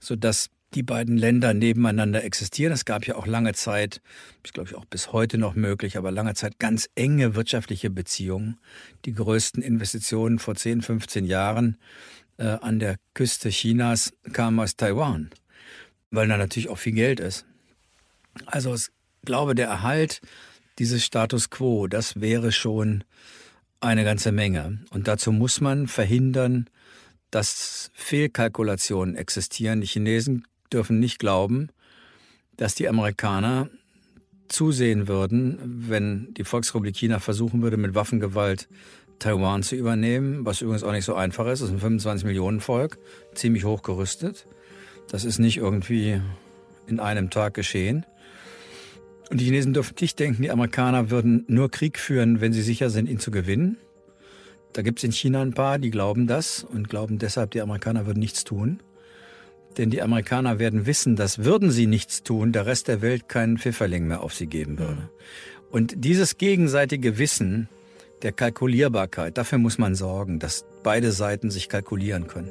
Sodass 0.00 0.48
die 0.74 0.82
beiden 0.82 1.16
Länder 1.16 1.52
nebeneinander 1.52 2.22
existieren. 2.22 2.72
Es 2.72 2.84
gab 2.84 3.06
ja 3.06 3.16
auch 3.16 3.26
lange 3.26 3.54
Zeit, 3.54 4.00
ist 4.44 4.54
glaube 4.54 4.68
ich 4.68 4.76
auch 4.76 4.84
bis 4.84 5.12
heute 5.12 5.36
noch 5.36 5.54
möglich, 5.54 5.96
aber 5.96 6.12
lange 6.12 6.34
Zeit 6.34 6.58
ganz 6.58 6.88
enge 6.94 7.34
wirtschaftliche 7.34 7.90
Beziehungen. 7.90 8.58
Die 9.04 9.12
größten 9.12 9.62
Investitionen 9.62 10.38
vor 10.38 10.54
10, 10.54 10.82
15 10.82 11.24
Jahren 11.24 11.76
äh, 12.36 12.44
an 12.44 12.78
der 12.78 12.96
Küste 13.14 13.48
Chinas 13.48 14.12
kamen 14.32 14.60
aus 14.60 14.76
Taiwan, 14.76 15.30
weil 16.10 16.28
da 16.28 16.36
natürlich 16.36 16.68
auch 16.68 16.78
viel 16.78 16.92
Geld 16.92 17.18
ist. 17.18 17.46
Also 18.46 18.74
ich 18.74 18.88
glaube, 19.24 19.54
der 19.54 19.68
Erhalt 19.68 20.20
dieses 20.78 21.04
Status 21.04 21.50
quo, 21.50 21.86
das 21.86 22.20
wäre 22.20 22.52
schon 22.52 23.04
eine 23.80 24.04
ganze 24.04 24.32
Menge. 24.32 24.80
Und 24.90 25.08
dazu 25.08 25.32
muss 25.32 25.60
man 25.60 25.88
verhindern, 25.88 26.68
dass 27.30 27.90
Fehlkalkulationen 27.94 29.16
existieren. 29.16 29.80
Die 29.80 29.86
Chinesen 29.86 30.46
dürfen 30.72 30.98
nicht 30.98 31.18
glauben, 31.18 31.68
dass 32.56 32.74
die 32.74 32.88
Amerikaner 32.88 33.68
zusehen 34.48 35.06
würden, 35.08 35.58
wenn 35.88 36.34
die 36.34 36.44
Volksrepublik 36.44 36.96
China 36.96 37.20
versuchen 37.20 37.62
würde, 37.62 37.76
mit 37.76 37.94
Waffengewalt 37.94 38.68
Taiwan 39.20 39.62
zu 39.62 39.76
übernehmen, 39.76 40.44
was 40.44 40.60
übrigens 40.60 40.82
auch 40.82 40.92
nicht 40.92 41.04
so 41.04 41.14
einfach 41.14 41.46
ist. 41.46 41.60
Es 41.60 41.68
ist 41.68 41.74
ein 41.74 41.80
25 41.80 42.26
Millionen 42.26 42.60
Volk, 42.60 42.98
ziemlich 43.34 43.64
hoch 43.64 43.82
gerüstet. 43.82 44.46
Das 45.08 45.24
ist 45.24 45.38
nicht 45.38 45.58
irgendwie 45.58 46.20
in 46.86 47.00
einem 47.00 47.30
Tag 47.30 47.54
geschehen. 47.54 48.06
Und 49.30 49.40
die 49.40 49.44
Chinesen 49.44 49.72
dürfen 49.72 49.94
nicht 50.00 50.18
denken, 50.18 50.42
die 50.42 50.50
Amerikaner 50.50 51.10
würden 51.10 51.44
nur 51.46 51.70
Krieg 51.70 51.98
führen, 51.98 52.40
wenn 52.40 52.52
sie 52.52 52.62
sicher 52.62 52.90
sind, 52.90 53.08
ihn 53.08 53.20
zu 53.20 53.30
gewinnen. 53.30 53.76
Da 54.72 54.82
gibt 54.82 54.98
es 54.98 55.04
in 55.04 55.12
China 55.12 55.40
ein 55.40 55.54
paar, 55.54 55.78
die 55.78 55.90
glauben 55.90 56.26
das 56.26 56.64
und 56.64 56.88
glauben 56.88 57.18
deshalb, 57.18 57.52
die 57.52 57.60
Amerikaner 57.60 58.06
würden 58.06 58.18
nichts 58.18 58.42
tun. 58.42 58.80
Denn 59.78 59.90
die 59.90 60.02
Amerikaner 60.02 60.58
werden 60.58 60.84
wissen, 60.84 61.14
dass 61.14 61.44
würden 61.44 61.70
sie 61.70 61.86
nichts 61.86 62.24
tun, 62.24 62.50
der 62.50 62.66
Rest 62.66 62.88
der 62.88 63.02
Welt 63.02 63.28
keinen 63.28 63.56
Pfifferling 63.56 64.08
mehr 64.08 64.22
auf 64.22 64.34
sie 64.34 64.48
geben 64.48 64.80
würde. 64.80 65.08
Und 65.70 66.04
dieses 66.04 66.36
gegenseitige 66.36 67.18
Wissen 67.18 67.68
der 68.22 68.32
Kalkulierbarkeit, 68.32 69.38
dafür 69.38 69.58
muss 69.58 69.78
man 69.78 69.94
sorgen, 69.94 70.40
dass 70.40 70.64
beide 70.82 71.12
Seiten 71.12 71.50
sich 71.50 71.68
kalkulieren 71.68 72.26
können. 72.26 72.50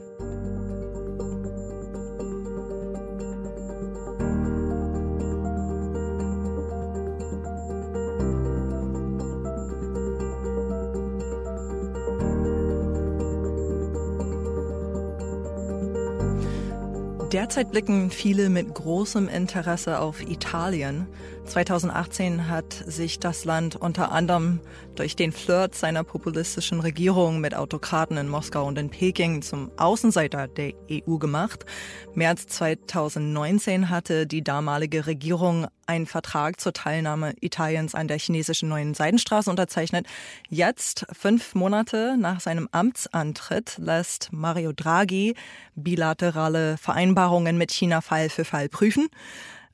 Derzeit 17.40 17.72
blicken 17.72 18.12
viele 18.12 18.50
mit 18.50 18.74
großem 18.74 19.30
Interesse 19.30 20.02
auf 20.02 20.22
Italien. 20.22 21.08
2018 21.46 22.50
hat 22.50 22.74
sich 22.74 23.18
das 23.18 23.46
Land 23.46 23.78
unter 23.78 24.12
anderem 24.12 24.60
durch 24.96 25.16
den 25.16 25.32
Flirt 25.32 25.74
seiner 25.74 26.04
populistischen 26.04 26.82
Regierung 26.82 27.40
mit 27.40 27.56
Autokraten 27.56 28.18
in 28.18 28.28
Moskau 28.28 28.68
und 28.68 28.78
in 28.78 28.90
Peking 28.90 29.42
zum 29.42 29.72
Außenseiter 29.78 30.50
der 30.50 30.74
EU 30.92 31.18
gemacht. 31.18 31.66
März 32.14 32.48
2019 32.48 33.90
hatte 33.90 34.28
die 34.28 34.44
damalige 34.44 35.08
Regierung 35.08 35.68
einen 35.90 36.06
Vertrag 36.06 36.62
zur 36.62 36.72
Teilnahme 36.72 37.34
Italiens 37.42 37.96
an 37.96 38.08
der 38.08 38.20
chinesischen 38.20 38.70
neuen 38.70 38.94
Seidenstraße 38.94 39.50
unterzeichnet. 39.50 40.06
Jetzt, 40.48 41.06
fünf 41.12 41.56
Monate 41.56 42.16
nach 42.18 42.40
seinem 42.40 42.70
Amtsantritt, 42.72 43.78
lässt 43.80 44.32
Mario 44.32 44.72
Draghi 44.72 45.34
bilaterale 45.76 46.78
Vereinbarungen 46.78 47.58
mit 47.58 47.72
China 47.72 48.02
Fall 48.02 48.30
für 48.30 48.46
Fall 48.46 48.70
prüfen. 48.70 49.08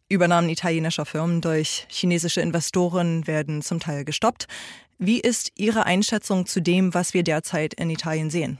Übernahmen 0.08 0.50
italienischer 0.50 1.06
Firmen 1.06 1.42
durch 1.42 1.86
chinesische 1.90 2.40
Investoren 2.40 3.28
werden 3.28 3.62
zum 3.62 3.80
Teil 3.80 4.06
gestoppt. 4.06 4.48
Wie 4.98 5.20
ist 5.20 5.52
Ihre 5.56 5.86
Einschätzung 5.86 6.46
zu 6.46 6.62
dem, 6.62 6.94
was 6.94 7.14
wir 7.14 7.24
derzeit 7.24 7.74
in 7.74 7.90
Italien 7.90 8.30
sehen? 8.30 8.58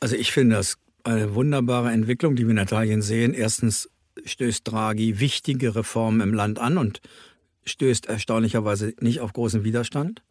Also 0.00 0.16
ich 0.16 0.32
finde 0.32 0.56
das 0.56 0.76
eine 1.04 1.34
wunderbare 1.34 1.90
Entwicklung, 1.90 2.36
die 2.36 2.44
wir 2.44 2.50
in 2.50 2.58
Italien 2.58 3.00
sehen. 3.00 3.32
Erstens 3.32 3.88
stößt 4.24 4.70
Draghi 4.70 5.20
wichtige 5.20 5.74
Reformen 5.74 6.20
im 6.20 6.34
Land 6.34 6.58
an 6.58 6.78
und 6.78 7.00
stößt 7.64 8.06
erstaunlicherweise 8.06 8.94
nicht 9.00 9.20
auf 9.20 9.32
großen 9.32 9.64
Widerstand. 9.64 10.22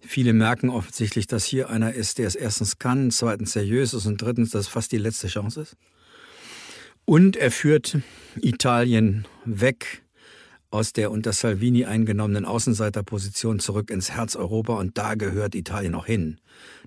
Viele 0.00 0.32
merken 0.32 0.68
offensichtlich, 0.68 1.26
dass 1.26 1.44
hier 1.44 1.70
einer 1.70 1.92
ist, 1.92 2.18
der 2.18 2.26
es 2.26 2.34
erstens 2.34 2.78
kann, 2.78 3.10
zweitens 3.10 3.52
seriös 3.52 3.94
ist 3.94 4.06
und 4.06 4.20
drittens, 4.20 4.50
dass 4.50 4.62
es 4.62 4.68
fast 4.68 4.90
die 4.92 4.98
letzte 4.98 5.28
Chance 5.28 5.62
ist. 5.62 5.76
Und 7.04 7.36
er 7.36 7.50
führt 7.50 7.98
Italien 8.40 9.26
weg 9.44 10.02
aus 10.70 10.92
der 10.92 11.10
unter 11.10 11.32
Salvini 11.32 11.84
eingenommenen 11.84 12.44
Außenseiterposition 12.44 13.60
zurück 13.60 13.90
ins 13.90 14.10
Herz 14.10 14.36
Europa 14.36 14.74
und 14.74 14.96
da 14.96 15.14
gehört 15.14 15.54
Italien 15.54 15.94
auch 15.94 16.06
hin. 16.06 16.40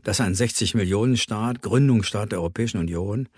Das 0.04 0.20
ist 0.20 0.26
ein 0.26 0.36
60 0.36 0.74
Millionen 0.74 1.18
Staat, 1.18 1.62
Gründungsstaat 1.62 2.32
der 2.32 2.40
Europäischen 2.40 2.80
Union. 2.80 3.30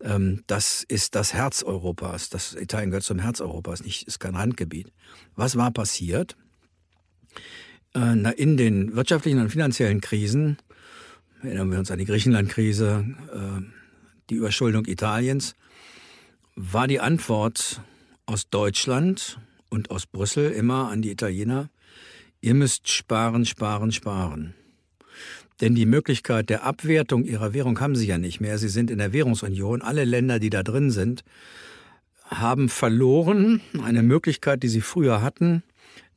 Ähm, 0.00 0.42
das 0.46 0.84
ist 0.86 1.14
das 1.14 1.32
Herz 1.32 1.62
Europas. 1.62 2.28
Das 2.28 2.54
Italien 2.54 2.90
gehört 2.90 3.04
zum 3.04 3.18
Herz 3.18 3.40
Europas, 3.40 3.82
nicht, 3.82 4.06
ist 4.06 4.18
kein 4.18 4.34
Randgebiet. 4.34 4.92
Was 5.34 5.56
war 5.56 5.70
passiert? 5.70 6.36
Äh, 7.94 8.32
in 8.34 8.56
den 8.56 8.94
wirtschaftlichen 8.94 9.40
und 9.40 9.50
finanziellen 9.50 10.00
Krisen, 10.00 10.58
erinnern 11.42 11.70
wir 11.70 11.78
uns 11.78 11.90
an 11.90 11.98
die 11.98 12.04
Griechenland-Krise, 12.04 13.04
äh, 13.32 13.62
die 14.30 14.34
Überschuldung 14.34 14.86
Italiens, 14.86 15.54
war 16.56 16.88
die 16.88 17.00
Antwort 17.00 17.80
aus 18.26 18.48
Deutschland 18.48 19.38
und 19.68 19.90
aus 19.90 20.06
Brüssel 20.06 20.50
immer 20.50 20.90
an 20.90 21.02
die 21.02 21.10
Italiener, 21.10 21.70
ihr 22.40 22.54
müsst 22.54 22.88
sparen, 22.88 23.44
sparen, 23.44 23.92
sparen. 23.92 24.54
Denn 25.60 25.74
die 25.74 25.86
Möglichkeit 25.86 26.50
der 26.50 26.64
Abwertung 26.64 27.24
ihrer 27.24 27.54
Währung 27.54 27.80
haben 27.80 27.96
sie 27.96 28.06
ja 28.06 28.18
nicht 28.18 28.40
mehr. 28.40 28.58
Sie 28.58 28.68
sind 28.68 28.90
in 28.90 28.98
der 28.98 29.12
Währungsunion. 29.12 29.82
Alle 29.82 30.04
Länder, 30.04 30.38
die 30.38 30.50
da 30.50 30.62
drin 30.62 30.90
sind, 30.90 31.24
haben 32.24 32.68
verloren 32.68 33.60
eine 33.82 34.02
Möglichkeit, 34.02 34.62
die 34.62 34.68
sie 34.68 34.80
früher 34.80 35.22
hatten, 35.22 35.62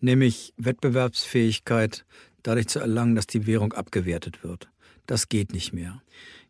nämlich 0.02 0.54
Wettbewerbsfähigkeit 0.58 2.06
dadurch 2.44 2.68
zu 2.68 2.80
erlangen, 2.80 3.16
dass 3.16 3.28
die 3.28 3.46
Währung 3.46 3.74
abgewertet 3.74 4.44
wird. 4.44 4.70
Das 5.06 5.30
geht 5.30 5.54
nicht 5.54 5.74
mehr. 5.74 6.02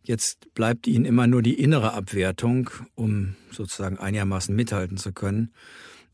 Jetzt 0.04 0.54
bleibt 0.54 0.88
ihnen 0.88 1.06
immer 1.06 1.28
nur 1.28 1.42
die 1.42 1.62
innere 1.62 1.94
Abwertung, 1.94 2.70
um 2.96 3.36
sozusagen 3.52 3.98
einigermaßen 3.98 4.56
mithalten 4.56 4.98
zu 4.98 5.14
können. 5.14 5.52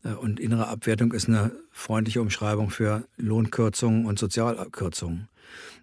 Äh, 0.04 0.10
und 0.10 0.40
innere 0.40 0.68
Abwertung 0.68 1.12
ist 1.12 1.28
eine 1.28 1.52
freundliche 1.70 2.20
Umschreibung 2.20 2.70
für 2.70 3.06
Lohnkürzungen 3.16 4.06
und 4.06 4.18
Sozialkürzungen. 4.18 5.28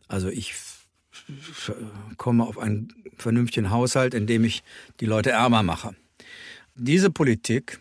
Also 0.07 0.29
ich 0.29 0.53
komme 2.17 2.45
auf 2.45 2.57
einen 2.57 2.89
vernünftigen 3.17 3.69
Haushalt, 3.69 4.13
indem 4.13 4.43
ich 4.43 4.63
die 4.99 5.05
Leute 5.05 5.31
ärmer 5.31 5.63
mache. 5.63 5.95
Diese 6.75 7.09
Politik 7.09 7.79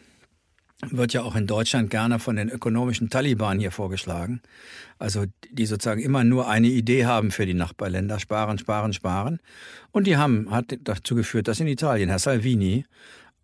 wird 0.90 1.12
ja 1.12 1.22
auch 1.22 1.36
in 1.36 1.46
Deutschland 1.46 1.90
gerne 1.90 2.18
von 2.18 2.36
den 2.36 2.48
ökonomischen 2.48 3.08
Taliban 3.08 3.60
hier 3.60 3.70
vorgeschlagen. 3.70 4.42
Also 4.98 5.26
die 5.50 5.66
sozusagen 5.66 6.02
immer 6.02 6.24
nur 6.24 6.48
eine 6.48 6.66
Idee 6.68 7.06
haben 7.06 7.30
für 7.30 7.46
die 7.46 7.54
Nachbarländer, 7.54 8.18
sparen, 8.18 8.58
sparen, 8.58 8.92
sparen. 8.92 9.38
Und 9.92 10.06
die 10.06 10.16
haben, 10.16 10.50
hat 10.50 10.76
dazu 10.80 11.14
geführt, 11.14 11.48
dass 11.48 11.60
in 11.60 11.68
Italien 11.68 12.08
Herr 12.08 12.18
Salvini 12.18 12.84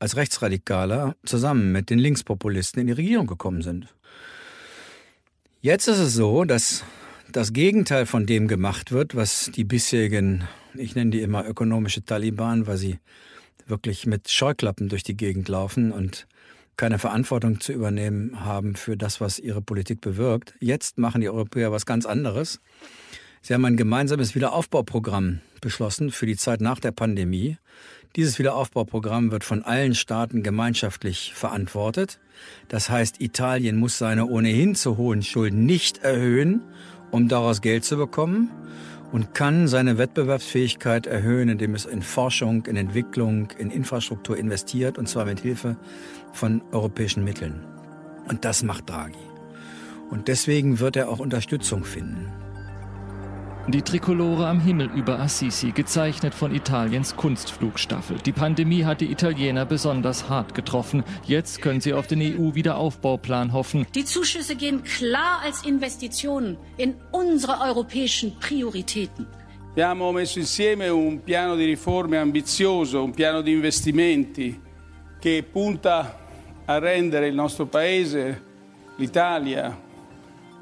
als 0.00 0.16
Rechtsradikaler 0.16 1.16
zusammen 1.24 1.72
mit 1.72 1.90
den 1.90 1.98
Linkspopulisten 1.98 2.80
in 2.80 2.87
die 2.88 2.92
Regierung 2.92 3.26
gekommen 3.26 3.62
sind. 3.62 3.87
Jetzt 5.61 5.88
ist 5.88 5.98
es 5.98 6.14
so, 6.14 6.44
dass 6.44 6.84
das 7.32 7.52
Gegenteil 7.52 8.06
von 8.06 8.26
dem 8.26 8.48
gemacht 8.48 8.92
wird, 8.92 9.14
was 9.14 9.50
die 9.54 9.64
bisherigen, 9.64 10.44
ich 10.74 10.94
nenne 10.94 11.10
die 11.10 11.20
immer 11.20 11.46
ökonomische 11.46 12.04
Taliban, 12.04 12.66
weil 12.66 12.76
sie 12.76 12.98
wirklich 13.66 14.06
mit 14.06 14.30
Scheuklappen 14.30 14.88
durch 14.88 15.02
die 15.02 15.16
Gegend 15.16 15.48
laufen 15.48 15.92
und 15.92 16.26
keine 16.76 16.98
Verantwortung 16.98 17.60
zu 17.60 17.72
übernehmen 17.72 18.44
haben 18.44 18.76
für 18.76 18.96
das, 18.96 19.20
was 19.20 19.38
ihre 19.38 19.60
Politik 19.60 20.00
bewirkt. 20.00 20.54
Jetzt 20.60 20.96
machen 20.96 21.20
die 21.20 21.28
Europäer 21.28 21.72
was 21.72 21.86
ganz 21.86 22.06
anderes. 22.06 22.60
Sie 23.42 23.52
haben 23.52 23.64
ein 23.64 23.76
gemeinsames 23.76 24.34
Wiederaufbauprogramm 24.34 25.40
beschlossen 25.60 26.10
für 26.10 26.26
die 26.26 26.36
Zeit 26.36 26.60
nach 26.60 26.78
der 26.78 26.92
Pandemie. 26.92 27.58
Dieses 28.16 28.38
Wiederaufbauprogramm 28.38 29.30
wird 29.30 29.44
von 29.44 29.64
allen 29.64 29.94
Staaten 29.94 30.42
gemeinschaftlich 30.42 31.34
verantwortet. 31.34 32.20
Das 32.68 32.88
heißt, 32.88 33.20
Italien 33.20 33.76
muss 33.76 33.98
seine 33.98 34.26
ohnehin 34.26 34.74
zu 34.74 34.96
hohen 34.96 35.22
Schulden 35.22 35.66
nicht 35.66 35.98
erhöhen, 35.98 36.62
um 37.11 37.29
daraus 37.29 37.61
Geld 37.61 37.85
zu 37.85 37.97
bekommen 37.97 38.51
und 39.12 39.35
kann 39.35 39.68
seine 39.68 39.99
Wettbewerbsfähigkeit 39.99 41.07
erhöhen, 41.07 41.49
indem 41.49 41.75
es 41.75 41.87
in 41.87 42.03
Forschung, 42.03 42.66
in 42.66 42.77
Entwicklung, 42.77 43.49
in 43.59 43.71
Infrastruktur 43.71 44.37
investiert, 44.37 44.99
und 44.99 45.09
zwar 45.09 45.25
mit 45.25 45.40
Hilfe 45.40 45.77
von 46.33 46.62
europäischen 46.73 47.25
Mitteln. 47.25 47.64
Und 48.29 48.44
das 48.44 48.62
macht 48.62 48.90
Draghi. 48.90 49.16
Und 50.11 50.29
deswegen 50.29 50.81
wird 50.81 50.97
er 50.97 51.09
auch 51.09 51.18
Unterstützung 51.18 51.85
finden. 51.85 52.27
Die 53.68 53.83
Trikolore 53.83 54.46
am 54.46 54.61
Himmel 54.61 54.88
über 54.94 55.20
Assisi, 55.20 55.72
gezeichnet 55.72 56.33
von 56.33 56.54
Italiens 56.54 57.14
Kunstflugstaffel. 57.16 58.16
Die 58.24 58.33
Pandemie 58.33 58.87
hat 58.87 59.02
die 59.02 59.12
Italiener 59.12 59.66
besonders 59.66 60.31
hart 60.31 60.54
getroffen. 60.54 61.04
Jetzt 61.26 61.61
können 61.61 61.83
sie 61.83 61.92
auf 61.92 62.07
den 62.07 62.22
EU-Wiederaufbauplan 62.22 63.52
hoffen. 63.52 63.87
Die 63.94 64.07
Zuschüsse 64.07 64.57
gehen 64.57 64.83
klar 64.85 65.40
als 65.44 65.66
Investitionen 65.66 66.57
in 66.78 66.94
unsere 67.11 67.61
europäischen 67.61 68.38
Prioritäten. 68.38 69.26
Abbiamo 69.72 70.12
messo 70.12 70.38
insieme 70.38 70.88
un 70.88 71.22
piano 71.22 71.54
di 71.54 71.66
riforme 71.66 72.16
ambizioso, 72.16 73.04
un 73.04 73.12
piano 73.12 73.42
di 73.42 73.52
investimenti 73.52 74.59
che 75.20 75.42
punta 75.42 76.18
a 76.64 76.78
rendere 76.78 77.28
il 77.28 77.35
nostro 77.35 77.66
paese, 77.66 78.42
l'Italia, 78.96 79.78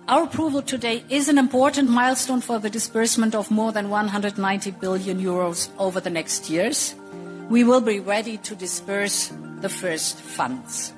Our 0.09 0.23
approval 0.23 0.63
today 0.63 1.03
is 1.09 1.29
an 1.29 1.37
important 1.37 1.91
milestone 1.91 2.41
for 2.41 2.61
the 2.61 2.71
disbursement 2.71 3.35
of 3.35 3.51
more 3.51 3.73
than 3.73 3.91
190 3.91 4.71
billion 4.81 5.19
euros 5.19 5.69
over 5.79 6.01
the 6.01 6.11
next 6.11 6.49
years. 6.49 6.95
We 7.51 7.65
will 7.65 7.81
be 7.81 7.99
ready 7.99 8.39
to 8.39 8.55
disburse 8.55 9.33
the 9.63 9.69
first 9.69 10.21
funds. 10.21 10.95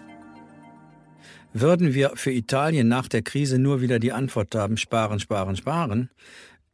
Würden 1.54 1.94
wir 1.94 2.12
für 2.16 2.32
Italien 2.32 2.88
nach 2.88 3.08
der 3.08 3.22
Krise 3.22 3.58
nur 3.58 3.80
wieder 3.80 3.98
die 3.98 4.12
Antwort 4.12 4.54
haben, 4.54 4.76
sparen, 4.76 5.20
sparen, 5.20 5.56
sparen, 5.56 6.10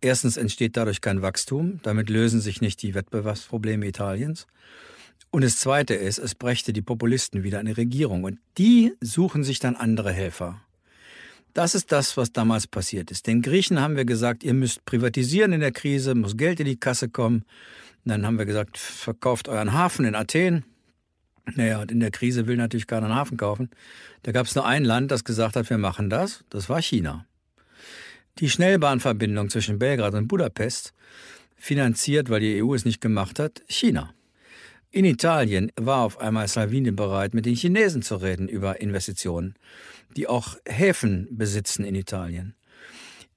erstens 0.01 0.37
entsteht 0.37 0.77
dadurch 0.77 1.01
kein 1.01 1.23
Wachstum, 1.23 1.79
damit 1.85 2.11
lösen 2.11 2.41
sich 2.41 2.61
nicht 2.61 2.83
die 2.83 2.97
Wettbewerbsprobleme 2.97 3.87
Italiens. 3.87 4.49
Und 5.31 5.45
das 5.45 5.59
Zweite 5.59 5.95
ist, 5.95 6.19
es 6.19 6.35
brächte 6.35 6.73
die 6.73 6.83
Populisten 6.83 7.45
wieder 7.45 7.61
eine 7.61 7.77
Regierung 7.77 8.25
und 8.25 8.41
die 8.59 8.93
suchen 9.01 9.45
sich 9.45 9.61
dann 9.61 9.77
andere 9.77 10.13
Helfer. 10.13 10.64
Das 11.55 11.77
ist 11.77 11.93
das, 11.93 12.17
was 12.17 12.33
damals 12.33 12.67
passiert 12.67 13.13
ist. 13.13 13.29
Den 13.29 13.41
Griechen 13.41 13.81
haben 13.81 13.97
wir 13.97 14.05
gesagt, 14.05 14.43
ihr 14.43 14.55
müsst 14.55 14.85
privatisieren 14.85 15.53
in 15.53 15.61
der 15.61 15.71
Krise, 15.71 16.17
muss 16.17 16.37
Geld 16.37 16.59
in 16.59 16.67
die 16.67 16.77
Kasse 16.77 17.09
kommen. 17.09 17.45
Und 18.05 18.11
dann 18.11 18.27
haben 18.27 18.39
wir 18.39 18.45
gesagt, 18.45 18.77
verkauft 18.77 19.49
euren 19.49 19.73
Hafen 19.73 20.05
in 20.05 20.17
Athen. 20.17 20.65
Naja, 21.55 21.81
und 21.81 21.93
in 21.93 22.01
der 22.01 22.11
Krise 22.11 22.47
will 22.49 22.57
natürlich 22.57 22.89
keiner 22.89 23.07
einen 23.07 23.15
Hafen 23.15 23.37
kaufen. 23.37 23.71
Da 24.25 24.33
gab 24.33 24.47
es 24.47 24.55
nur 24.57 24.67
ein 24.67 24.85
Land, 24.85 25.13
das 25.13 25.23
gesagt 25.23 25.55
hat, 25.55 25.71
wir 25.71 25.79
machen 25.79 26.11
das. 26.11 26.45
Das 26.51 26.69
war 26.69 26.83
China. 26.83 27.25
Die 28.41 28.51
Schnellbahnverbindung 28.51 29.49
zwischen 29.49 29.79
Belgrad 29.79 30.15
und 30.15 30.27
Budapest 30.27 30.93
finanziert, 31.57 32.31
weil 32.31 32.41
die 32.41 32.65
EU 32.65 32.75
es 32.75 32.85
nicht 32.85 33.01
gemacht 33.01 33.39
hat, 33.39 33.63
China. 33.69 34.13
In 34.95 35.05
Italien 35.05 35.73
war 35.75 36.03
auf 36.03 36.21
einmal 36.21 36.47
Salvini 36.47 36.93
bereit, 36.93 37.35
mit 37.35 37.47
den 37.47 37.57
Chinesen 37.57 38.03
zu 38.03 38.15
reden 38.15 38.49
über 38.49 38.81
Investitionen 38.81 39.57
die 40.17 40.29
auch 40.29 40.57
Häfen 40.67 41.29
besitzen 41.31 41.85
in 41.85 41.95
Italien. 41.95 42.55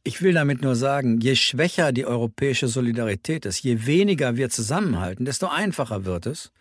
Ich 0.04 0.22
will 0.22 0.34
damit 0.34 0.62
nur 0.62 0.76
sagen, 0.76 1.20
je 1.20 1.36
schwächer 1.36 1.92
die 1.92 2.06
europäische 2.06 2.68
Solidarität 2.68 3.46
ist, 3.46 3.62
je 3.62 3.86
weniger 3.86 4.38
wir 4.38 4.50
zusammenhalten, 4.50 5.26
desto 5.26 5.48
einfacher 5.48 6.06
wird 6.06 6.28
es, 6.28 6.52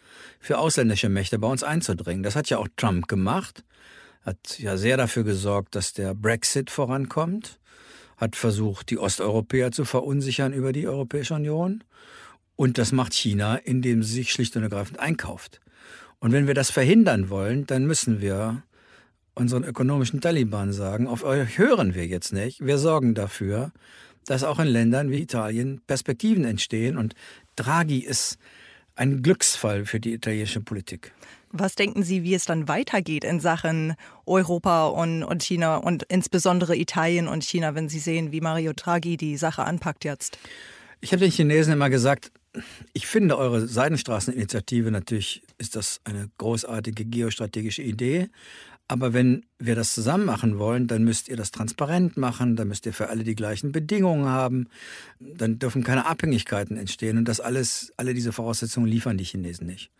für 0.40 0.59
ausländische 0.59 1.09
Mächte 1.09 1.38
bei 1.38 1.46
uns 1.46 1.62
einzudringen. 1.62 2.24
Das 2.24 2.35
hat 2.35 2.50
ja 2.50 2.59
auch 2.59 2.68
Trump 2.76 3.06
gemacht, 3.06 3.64
hat 4.22 4.59
ja 4.59 4.76
sehr 4.76 4.96
dafür 4.96 5.22
gesorgt, 5.22 5.76
dass 5.76 5.92
der 5.92 6.14
Brexit 6.14 6.70
vorankommt, 6.70 7.61
hat 8.16 8.35
versucht, 8.35 8.90
die 8.90 8.98
Osteuropäer 8.98 9.70
zu 9.70 9.85
verunsichern 9.85 10.52
über 10.52 10.72
die 10.72 10.88
Europäische 10.88 11.35
Union. 11.35 11.85
Und 12.57 12.79
das 12.79 12.92
macht 12.92 13.12
China, 13.12 13.57
indem 13.57 14.03
sie 14.03 14.14
sich 14.14 14.33
schlicht 14.33 14.57
und 14.57 14.62
ergreifend 14.62 14.99
einkauft. 14.99 15.61
Und 16.19 16.33
wenn 16.33 16.47
wir 16.47 16.55
das 16.55 16.71
verhindern 16.71 17.29
wollen, 17.29 17.66
dann 17.66 17.87
müssen 17.87 18.21
wir 18.21 18.62
unseren 19.35 19.64
ökonomischen 19.64 20.23
Taliban 20.23 20.73
sagen, 20.73 21.07
auf 21.07 21.23
euch 21.23 21.59
hören 21.59 21.95
wir 21.95 22.07
jetzt 22.07 22.33
nicht. 22.33 22.64
Wir 22.64 22.79
sorgen 22.79 23.14
dafür, 23.14 23.73
dass 24.25 24.42
auch 24.42 24.59
in 24.59 24.66
Ländern 24.66 25.11
wie 25.11 25.21
Italien 25.21 25.83
Perspektiven 25.87 26.45
entstehen. 26.45 26.97
Und 26.97 27.14
Draghi 27.55 27.99
ist 27.99 28.38
ein 28.97 29.23
Glücksfall 29.23 29.85
für 29.85 30.01
die 30.01 30.14
italienische 30.14 30.62
Politik. 30.62 31.12
Was 31.51 31.75
denken 31.75 32.03
Sie, 32.03 32.23
wie 32.23 32.35
es 32.35 32.45
dann 32.45 32.66
weitergeht 32.66 33.25
in 33.25 33.40
Sachen 33.40 33.95
Europa 34.25 34.87
und, 34.87 35.23
und 35.23 35.42
China 35.42 35.77
und 35.77 36.03
insbesondere 36.05 36.77
Italien 36.77 37.29
und 37.29 37.45
China, 37.45 37.75
wenn 37.75 37.88
Sie 37.88 37.99
sehen, 37.99 38.33
wie 38.33 38.40
Mario 38.40 38.73
Draghi 38.75 39.16
die 39.16 39.37
Sache 39.37 39.64
anpackt 39.64 40.05
jetzt? 40.05 40.38
Ich 41.01 41.12
habe 41.12 41.21
den 41.21 41.31
Chinesen 41.31 41.75
immer 41.75 41.90
gesagt, 41.90 42.33
ich 42.92 43.07
finde 43.07 43.38
eure 43.38 43.66
Seidenstraßeninitiative 43.66 44.90
natürlich 44.90 45.42
ist 45.59 45.77
das 45.77 46.01
eine 46.05 46.29
großartige 46.38 47.05
geostrategische 47.05 47.83
Idee, 47.83 48.29
aber 48.88 49.12
wenn 49.12 49.45
wir 49.59 49.75
das 49.75 49.95
zusammen 49.95 50.27
machen 50.27 50.59
wollen, 50.59 50.87
dann 50.87 51.03
müsst 51.03 51.29
ihr 51.29 51.37
das 51.37 51.51
transparent 51.51 52.16
machen, 52.16 52.55
dann 52.55 52.69
müsst 52.69 52.87
ihr 52.87 52.92
für 52.92 53.09
alle 53.09 53.25
die 53.25 53.35
gleichen 53.35 53.73
Bedingungen 53.73 54.27
haben, 54.27 54.69
dann 55.19 55.59
dürfen 55.59 55.83
keine 55.83 56.07
Abhängigkeiten 56.07 56.77
entstehen 56.77 57.19
und 57.19 57.27
das 57.27 57.40
alles, 57.40 57.92
alle 57.97 58.14
diese 58.14 58.33
Voraussetzungen 58.33 58.87
liefern 58.87 59.19
die 59.19 59.25
Chinesen 59.25 59.66
nicht. 59.66 59.90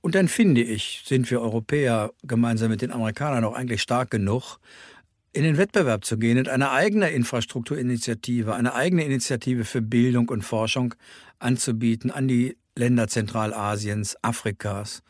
Und 0.00 0.14
dann 0.14 0.28
finde 0.28 0.62
ich, 0.62 1.02
sind 1.06 1.30
wir 1.30 1.40
Europäer 1.40 2.12
gemeinsam 2.22 2.68
mit 2.68 2.82
den 2.82 2.92
Amerikanern 2.92 3.42
auch 3.44 3.54
eigentlich 3.54 3.82
stark 3.82 4.10
genug, 4.10 4.58
in 5.34 5.42
den 5.42 5.58
Wettbewerb 5.58 6.04
zu 6.04 6.16
gehen 6.16 6.38
und 6.38 6.48
eine 6.48 6.70
eigene 6.70 7.10
Infrastrukturinitiative, 7.10 8.54
eine 8.54 8.74
eigene 8.74 9.04
Initiative 9.04 9.64
für 9.64 9.82
Bildung 9.82 10.28
und 10.28 10.42
Forschung 10.42 10.94
anzubieten 11.40 12.10
an 12.10 12.28
die 12.28 12.56
Länder 12.76 13.08
Zentralasiens, 13.08 14.16
Afrikas. 14.22 15.02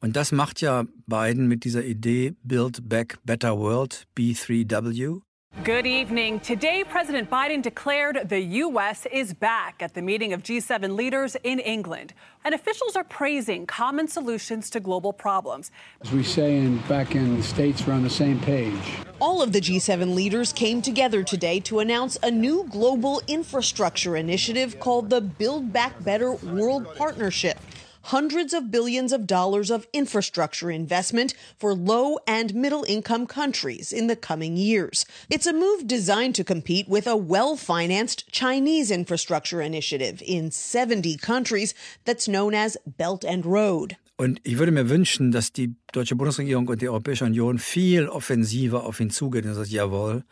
Und 0.00 0.16
das 0.16 0.32
macht 0.32 0.60
ja 0.60 0.84
Biden 1.06 1.48
mit 1.48 1.64
dieser 1.64 1.84
Idee 1.84 2.34
Build 2.42 2.88
Back 2.88 3.18
Better 3.24 3.58
World, 3.58 4.06
B3W. 4.16 5.20
Good 5.60 5.86
evening. 5.86 6.40
Today, 6.40 6.82
President 6.82 7.30
Biden 7.30 7.62
declared 7.62 8.28
the 8.28 8.40
U.S. 8.40 9.06
is 9.12 9.32
back 9.32 9.80
at 9.80 9.94
the 9.94 10.02
meeting 10.02 10.32
of 10.32 10.42
G7 10.42 10.96
leaders 10.96 11.36
in 11.44 11.60
England. 11.60 12.14
And 12.44 12.52
officials 12.52 12.96
are 12.96 13.04
praising 13.04 13.66
common 13.66 14.08
solutions 14.08 14.70
to 14.70 14.80
global 14.80 15.12
problems. 15.12 15.70
As 16.00 16.10
we 16.10 16.24
say 16.24 16.56
in, 16.56 16.78
back 16.88 17.14
in 17.14 17.36
the 17.36 17.44
States, 17.44 17.86
we're 17.86 17.92
on 17.92 18.02
the 18.02 18.10
same 18.10 18.40
page. 18.40 18.82
All 19.20 19.40
of 19.40 19.52
the 19.52 19.60
G7 19.60 20.16
leaders 20.16 20.52
came 20.52 20.82
together 20.82 21.22
today 21.22 21.60
to 21.60 21.78
announce 21.78 22.18
a 22.24 22.30
new 22.30 22.66
global 22.70 23.20
infrastructure 23.28 24.16
initiative 24.16 24.80
called 24.80 25.10
the 25.10 25.20
Build 25.20 25.72
Back 25.72 26.02
Better 26.02 26.32
World 26.32 26.92
Partnership 26.96 27.58
hundreds 28.04 28.52
of 28.52 28.70
billions 28.70 29.12
of 29.12 29.26
dollars 29.26 29.70
of 29.70 29.86
infrastructure 29.92 30.70
investment 30.70 31.34
for 31.58 31.74
low 31.74 32.18
and 32.26 32.54
middle 32.54 32.84
income 32.88 33.26
countries 33.26 33.92
in 33.92 34.06
the 34.06 34.16
coming 34.16 34.56
years. 34.56 35.04
It's 35.30 35.46
a 35.46 35.52
move 35.52 35.86
designed 35.86 36.34
to 36.36 36.44
compete 36.44 36.88
with 36.88 37.06
a 37.06 37.16
well 37.16 37.56
financed 37.56 38.30
Chinese 38.32 38.90
infrastructure 38.90 39.60
initiative 39.60 40.22
in 40.26 40.50
70 40.50 41.16
countries 41.18 41.74
that's 42.04 42.28
known 42.28 42.54
as 42.54 42.76
Belt 42.86 43.24
and 43.24 43.44
Road. 43.44 43.96
Und 44.16 44.40
ich 44.44 44.58
würde 44.58 44.72
mir 44.72 44.88
wünschen, 44.88 45.32
dass 45.32 45.52
die 45.52 45.74
deutsche 45.92 46.14
Bundesregierung 46.14 46.68
und 46.68 46.80
die 46.80 46.88
Europäische 46.88 47.24
Union 47.24 47.58
viel 47.58 48.08
offensiver 48.08 48.84
auf 48.84 49.00
ihn 49.00 49.10
zugehen 49.10 49.48
und 49.48 49.54
sagt, 49.54 49.70
jawohl, 49.70 50.22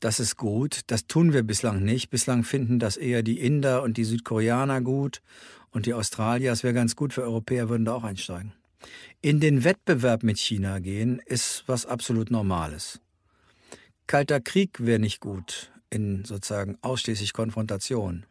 das 0.00 0.20
ist 0.20 0.36
gut. 0.36 0.80
Das 0.88 1.06
tun 1.06 1.32
wir 1.32 1.42
bislang 1.42 1.82
nicht. 1.82 2.10
Bislang 2.10 2.44
finden 2.44 2.78
das 2.78 2.96
eher 2.96 3.22
die 3.22 3.40
Inder 3.40 3.82
und 3.82 3.96
die 3.96 4.04
Südkoreaner 4.04 4.80
gut 4.80 5.22
und 5.70 5.86
die 5.86 5.94
Australier, 5.94 6.52
es 6.52 6.62
wäre 6.62 6.74
ganz 6.74 6.96
gut 6.96 7.12
für 7.12 7.22
Europäer, 7.22 7.68
würden 7.68 7.84
da 7.84 7.94
auch 7.94 8.04
einsteigen. 8.04 8.52
In 9.20 9.40
den 9.40 9.64
Wettbewerb 9.64 10.22
mit 10.22 10.38
China 10.38 10.78
gehen, 10.78 11.20
ist 11.24 11.64
was 11.66 11.86
absolut 11.86 12.30
Normales. 12.30 13.00
Kalter 14.06 14.40
Krieg 14.40 14.84
wäre 14.86 15.00
nicht 15.00 15.20
gut 15.20 15.72
in 15.90 16.24
sozusagen 16.24 16.78
ausschließlich 16.82 17.32
Konfrontation. 17.32 18.26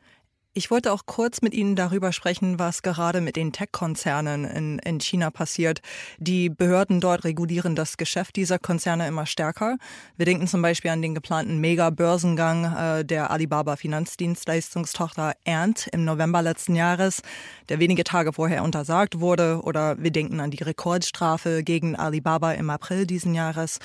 Ich 0.57 0.71
wollte 0.71 0.93
auch 0.93 1.05
kurz 1.05 1.41
mit 1.41 1.53
Ihnen 1.53 1.75
darüber 1.75 2.13
sprechen, 2.13 2.59
was 2.59 2.81
gerade 2.81 3.19
mit 3.19 3.35
den 3.35 3.51
Tech-Konzernen 3.51 4.45
in, 4.45 4.79
in 4.79 5.01
China 5.01 5.29
passiert. 5.29 5.81
Die 6.17 6.49
Behörden 6.49 7.01
dort 7.01 7.25
regulieren 7.25 7.75
das 7.75 7.97
Geschäft 7.97 8.37
dieser 8.37 8.57
Konzerne 8.57 9.05
immer 9.05 9.25
stärker. 9.25 9.75
Wir 10.15 10.25
denken 10.25 10.47
zum 10.47 10.61
Beispiel 10.61 10.91
an 10.91 11.01
den 11.01 11.13
geplanten 11.13 11.59
Mega-Börsengang 11.59 12.73
äh, 12.73 13.03
der 13.03 13.31
Alibaba-Finanzdienstleistungstochter 13.31 15.33
Ant 15.45 15.89
im 15.91 16.05
November 16.05 16.41
letzten 16.41 16.75
Jahres, 16.75 17.21
der 17.67 17.79
wenige 17.79 18.05
Tage 18.05 18.31
vorher 18.31 18.63
untersagt 18.63 19.19
wurde. 19.19 19.59
Oder 19.61 20.01
wir 20.01 20.11
denken 20.11 20.39
an 20.39 20.51
die 20.51 20.63
Rekordstrafe 20.63 21.63
gegen 21.63 21.97
Alibaba 21.97 22.53
im 22.53 22.69
April 22.69 23.05
diesen 23.05 23.33
Jahres. 23.33 23.79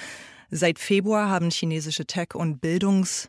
Seit 0.53 0.79
Februar 0.79 1.31
haben 1.31 1.51
chinesische 1.51 2.07
Tech- 2.07 2.37
und 2.37 2.61
Bildungs- 2.61 3.29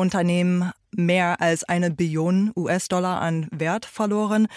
Unternehmen 0.00 0.72
mehr 0.90 1.40
als 1.40 1.62
eine 1.64 1.90
Billion 1.90 2.50
US-Dollar 2.56 3.20
an 3.20 3.46
Wert 3.52 3.86
verloren. 3.86 4.48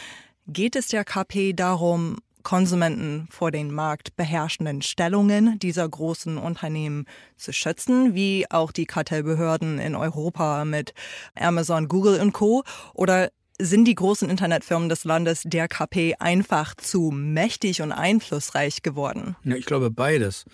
Geht 0.48 0.76
es 0.76 0.88
der 0.88 1.06
KP 1.06 1.54
darum, 1.54 2.18
Konsumenten 2.44 3.28
vor 3.30 3.52
den 3.52 3.74
marktbeherrschenden 3.74 4.82
Stellungen 4.82 5.60
dieser 5.60 5.88
großen 5.88 6.38
Unternehmen 6.38 7.06
zu 7.38 7.54
schützen, 7.54 8.16
wie 8.16 8.46
auch 8.50 8.72
die 8.72 8.86
Kartellbehörden 8.86 9.80
in 9.80 9.96
Europa 9.96 10.66
mit 10.66 10.94
Amazon, 11.36 11.88
Google 11.88 12.20
und 12.20 12.34
Co. 12.34 12.64
Oder 12.94 13.30
sind 13.60 13.86
die 13.86 13.96
großen 13.96 14.30
Internetfirmen 14.30 14.90
des 14.90 15.06
Landes 15.06 15.44
der 15.46 15.68
KP 15.68 16.16
einfach 16.20 16.76
zu 16.76 17.12
mächtig 17.12 17.82
und 17.82 17.92
einflussreich 17.92 18.82
geworden? 18.82 19.36
Ja, 19.44 19.56
ich 19.56 19.66
glaube 19.66 19.90
beides. 19.90 20.46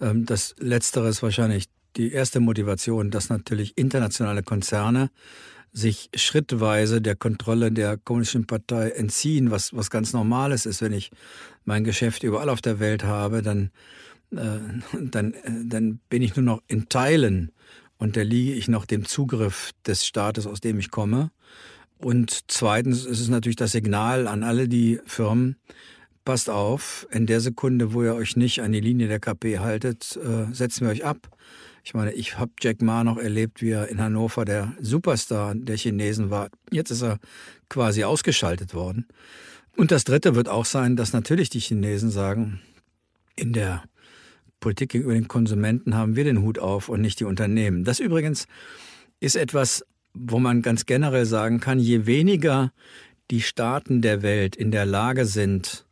Ähm, 0.00 0.26
das 0.26 0.54
Letztere 0.58 1.08
ist 1.08 1.22
wahrscheinlich 1.22 1.66
die 1.96 2.12
erste 2.12 2.40
Motivation, 2.40 3.10
dass 3.10 3.28
natürlich 3.28 3.76
internationale 3.76 4.42
Konzerne 4.42 5.10
sich 5.72 6.10
schrittweise 6.14 7.00
der 7.00 7.14
Kontrolle 7.14 7.70
der 7.70 7.96
Kommunistischen 7.96 8.46
Partei 8.46 8.90
entziehen, 8.90 9.50
was, 9.50 9.74
was 9.74 9.90
ganz 9.90 10.12
Normales 10.12 10.66
ist. 10.66 10.82
Wenn 10.82 10.92
ich 10.92 11.10
mein 11.64 11.84
Geschäft 11.84 12.24
überall 12.24 12.48
auf 12.48 12.60
der 12.60 12.80
Welt 12.80 13.04
habe, 13.04 13.42
dann, 13.42 13.70
äh, 14.32 14.58
dann, 15.00 15.34
äh, 15.34 15.50
dann 15.64 16.00
bin 16.08 16.22
ich 16.22 16.34
nur 16.34 16.44
noch 16.44 16.62
in 16.66 16.88
Teilen 16.88 17.52
unterliege 18.00 18.54
ich 18.54 18.66
noch 18.66 18.86
dem 18.86 19.04
Zugriff 19.04 19.72
des 19.86 20.06
Staates, 20.06 20.46
aus 20.46 20.60
dem 20.60 20.78
ich 20.78 20.90
komme. 20.90 21.30
Und 21.98 22.44
zweitens 22.48 23.04
ist 23.04 23.20
es 23.20 23.28
natürlich 23.28 23.56
das 23.56 23.72
Signal 23.72 24.26
an 24.26 24.42
alle 24.42 24.68
die 24.68 25.00
Firmen, 25.04 25.56
passt 26.24 26.48
auf, 26.48 27.06
in 27.10 27.26
der 27.26 27.40
Sekunde, 27.40 27.92
wo 27.92 28.02
ihr 28.02 28.14
euch 28.14 28.36
nicht 28.36 28.62
an 28.62 28.72
die 28.72 28.80
Linie 28.80 29.08
der 29.08 29.20
KP 29.20 29.58
haltet, 29.58 30.16
äh, 30.16 30.52
setzen 30.52 30.86
wir 30.86 30.92
euch 30.92 31.04
ab. 31.04 31.28
Ich 31.82 31.94
meine, 31.94 32.12
ich 32.12 32.38
habe 32.38 32.52
Jack 32.60 32.82
Ma 32.82 33.04
noch 33.04 33.18
erlebt, 33.18 33.62
wie 33.62 33.70
er 33.70 33.88
in 33.88 34.00
Hannover 34.00 34.44
der 34.44 34.74
Superstar 34.80 35.54
der 35.54 35.76
Chinesen 35.76 36.30
war. 36.30 36.48
Jetzt 36.70 36.90
ist 36.90 37.02
er 37.02 37.18
quasi 37.68 38.04
ausgeschaltet 38.04 38.74
worden. 38.74 39.06
Und 39.76 39.90
das 39.90 40.04
Dritte 40.04 40.34
wird 40.34 40.48
auch 40.48 40.64
sein, 40.64 40.96
dass 40.96 41.12
natürlich 41.12 41.48
die 41.48 41.60
Chinesen 41.60 42.10
sagen, 42.10 42.60
in 43.36 43.52
der 43.52 43.82
Politik 44.60 44.90
gegenüber 44.90 45.14
den 45.14 45.28
Konsumenten 45.28 45.94
haben 45.94 46.16
wir 46.16 46.24
den 46.24 46.42
Hut 46.42 46.58
auf 46.58 46.88
und 46.88 47.00
nicht 47.00 47.20
die 47.20 47.24
Unternehmen. 47.24 47.84
Das 47.84 47.98
übrigens 47.98 48.46
ist 49.18 49.36
etwas, 49.36 49.84
wo 50.12 50.38
man 50.38 50.62
ganz 50.62 50.86
generell 50.86 51.24
sagen 51.24 51.60
kann, 51.60 51.78
je 51.78 52.06
weniger 52.06 52.72
die 53.30 53.40
Staaten 53.40 54.02
der 54.02 54.22
Welt 54.22 54.56
in 54.56 54.70
der 54.70 54.84
Lage 54.84 55.24
sind, 55.24 55.86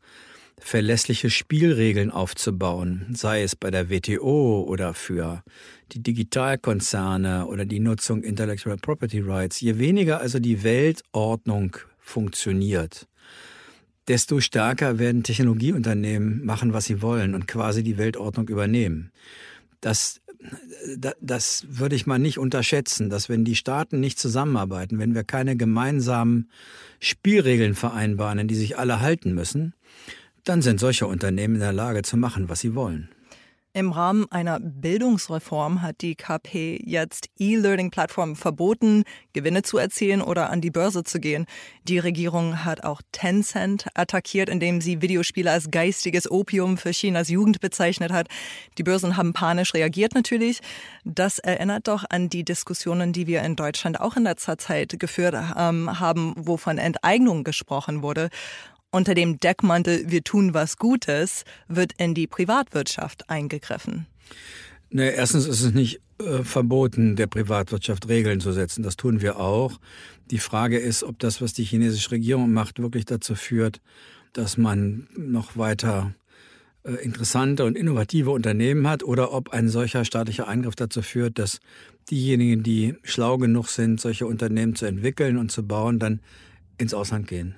verlässliche 0.61 1.31
Spielregeln 1.31 2.11
aufzubauen, 2.11 3.07
sei 3.15 3.43
es 3.43 3.57
bei 3.57 3.71
der 3.71 3.91
WTO 3.91 4.65
oder 4.67 4.95
für 4.95 5.43
die 5.93 6.03
Digitalkonzerne 6.03 7.47
oder 7.47 7.65
die 7.65 7.81
Nutzung 7.81 8.23
Intellectual 8.23 8.77
Property 8.77 9.21
Rights, 9.21 9.61
je 9.61 9.79
weniger 9.79 10.21
also 10.21 10.39
die 10.39 10.63
Weltordnung 10.63 11.77
funktioniert, 11.99 13.07
desto 14.09 14.41
stärker 14.41 14.99
werden 14.99 15.23
Technologieunternehmen 15.23 16.45
machen, 16.45 16.73
was 16.73 16.87
sie 16.87 17.03
wollen 17.03 17.35
und 17.35 17.47
quasi 17.47 17.83
die 17.83 17.99
Weltordnung 17.99 18.49
übernehmen. 18.49 19.13
Das, 19.81 20.21
das 21.21 21.67
würde 21.69 21.95
ich 21.95 22.07
mal 22.07 22.19
nicht 22.19 22.39
unterschätzen, 22.39 23.11
dass 23.11 23.29
wenn 23.29 23.45
die 23.45 23.55
Staaten 23.55 24.01
nicht 24.01 24.19
zusammenarbeiten, 24.19 24.99
wenn 24.99 25.15
wir 25.15 25.25
keine 25.25 25.57
gemeinsamen 25.57 26.49
Spielregeln 27.01 27.75
vereinbaren, 27.75 28.49
die 28.49 28.55
sich 28.55 28.79
alle 28.79 29.01
halten 29.01 29.35
müssen, 29.35 29.75
dann 30.49 30.63
sind 30.63 30.81
solche 30.81 31.07
Unternehmen 31.07 31.57
in 31.57 31.61
der 31.61 31.73
Lage 31.73 32.03
zu 32.03 32.17
machen, 32.17 32.49
was 32.49 32.61
sie 32.61 32.75
wollen. 32.75 33.11
Im 33.75 33.93
Rahmen 33.93 34.27
einer 34.33 34.59
Bildungsreform 34.61 35.83
hat 35.83 36.01
die 36.01 36.17
KP 36.17 36.83
jetzt 36.85 37.29
E-Learning-Plattformen 37.39 38.35
verboten, 38.35 39.05
Gewinne 39.35 39.63
zu 39.63 39.77
erzielen 39.77 40.23
oder 40.23 40.51
an 40.51 40.63
die 40.63 40.71
Börse 40.71 41.05
zu 41.05 41.21
gehen. 41.21 41.45
Die 41.85 41.99
Regierung 41.99 42.65
hat 42.65 42.83
auch 42.83 43.03
Tencent 43.13 43.87
attackiert, 43.95 44.49
indem 44.49 44.81
sie 44.81 45.03
Videospiele 45.03 45.53
als 45.53 45.71
geistiges 45.71 46.31
Opium 46.31 46.79
für 46.79 46.91
Chinas 46.91 47.29
Jugend 47.29 47.61
bezeichnet 47.61 48.11
hat. 48.11 48.27
Die 48.79 48.83
Börsen 48.83 49.19
haben 49.19 49.35
panisch 49.35 49.75
reagiert 49.75 50.15
natürlich. 50.15 50.61
Das 51.05 51.39
erinnert 51.39 51.89
doch 51.89 52.05
an 52.09 52.31
die 52.31 52.45
Diskussionen, 52.45 53.13
die 53.13 53.27
wir 53.27 53.43
in 53.43 53.55
Deutschland 53.55 54.01
auch 54.01 54.17
in 54.17 54.25
letzter 54.25 54.57
Zeit 54.57 54.99
geführt 54.99 55.37
ähm, 55.57 56.01
haben, 56.01 56.33
wo 56.37 56.57
von 56.57 56.79
Enteignung 56.79 57.45
gesprochen 57.45 58.03
wurde 58.03 58.31
unter 58.91 59.15
dem 59.15 59.39
Deckmantel 59.39 60.11
Wir 60.11 60.25
tun 60.25 60.55
was 60.55 60.77
Gutes 60.77 61.45
wird 61.69 61.93
in 61.99 62.15
die 62.15 62.27
Privatwirtschaft 62.27 63.29
eingegriffen. 63.29 64.07
Nee, 64.91 65.11
erstens 65.11 65.47
ist 65.47 65.63
es 65.63 65.75
nicht 65.75 66.01
äh, 66.19 66.43
verboten, 66.43 67.17
der 67.17 67.27
Privatwirtschaft 67.27 68.09
Regeln 68.09 68.41
zu 68.41 68.53
setzen. 68.53 68.83
Das 68.83 68.97
tun 68.97 69.21
wir 69.21 69.39
auch. 69.39 69.79
Die 70.31 70.39
Frage 70.39 70.79
ist, 70.79 71.05
ob 71.05 71.19
das, 71.19 71.43
was 71.43 71.53
die 71.53 71.65
chinesische 71.65 72.13
Regierung 72.13 72.53
macht, 72.53 72.79
wirklich 72.79 73.05
dazu 73.05 73.35
führt, 73.35 73.81
dass 74.33 74.57
man 74.57 75.09
noch 75.17 75.57
weiter 75.57 76.15
äh, 76.85 76.93
interessante 77.05 77.65
und 77.65 77.77
innovative 77.77 78.31
Unternehmen 78.31 78.89
hat 78.89 79.05
oder 79.05 79.33
ob 79.33 79.51
ein 79.51 79.69
solcher 79.69 80.05
staatlicher 80.05 80.49
Eingriff 80.49 80.75
dazu 80.75 81.03
führt, 81.03 81.39
dass 81.39 81.61
diejenigen, 82.11 82.63
die 82.63 82.95
schlau 83.03 83.37
genug 83.37 83.69
sind, 83.69 84.01
solche 84.01 84.27
Unternehmen 84.27 84.75
zu 84.75 84.87
entwickeln 84.87 85.37
und 85.37 85.53
zu 85.53 85.67
bauen, 85.67 85.99
dann 85.99 86.21
ins 86.79 86.95
Ausland 86.95 87.27
gehen. 87.27 87.55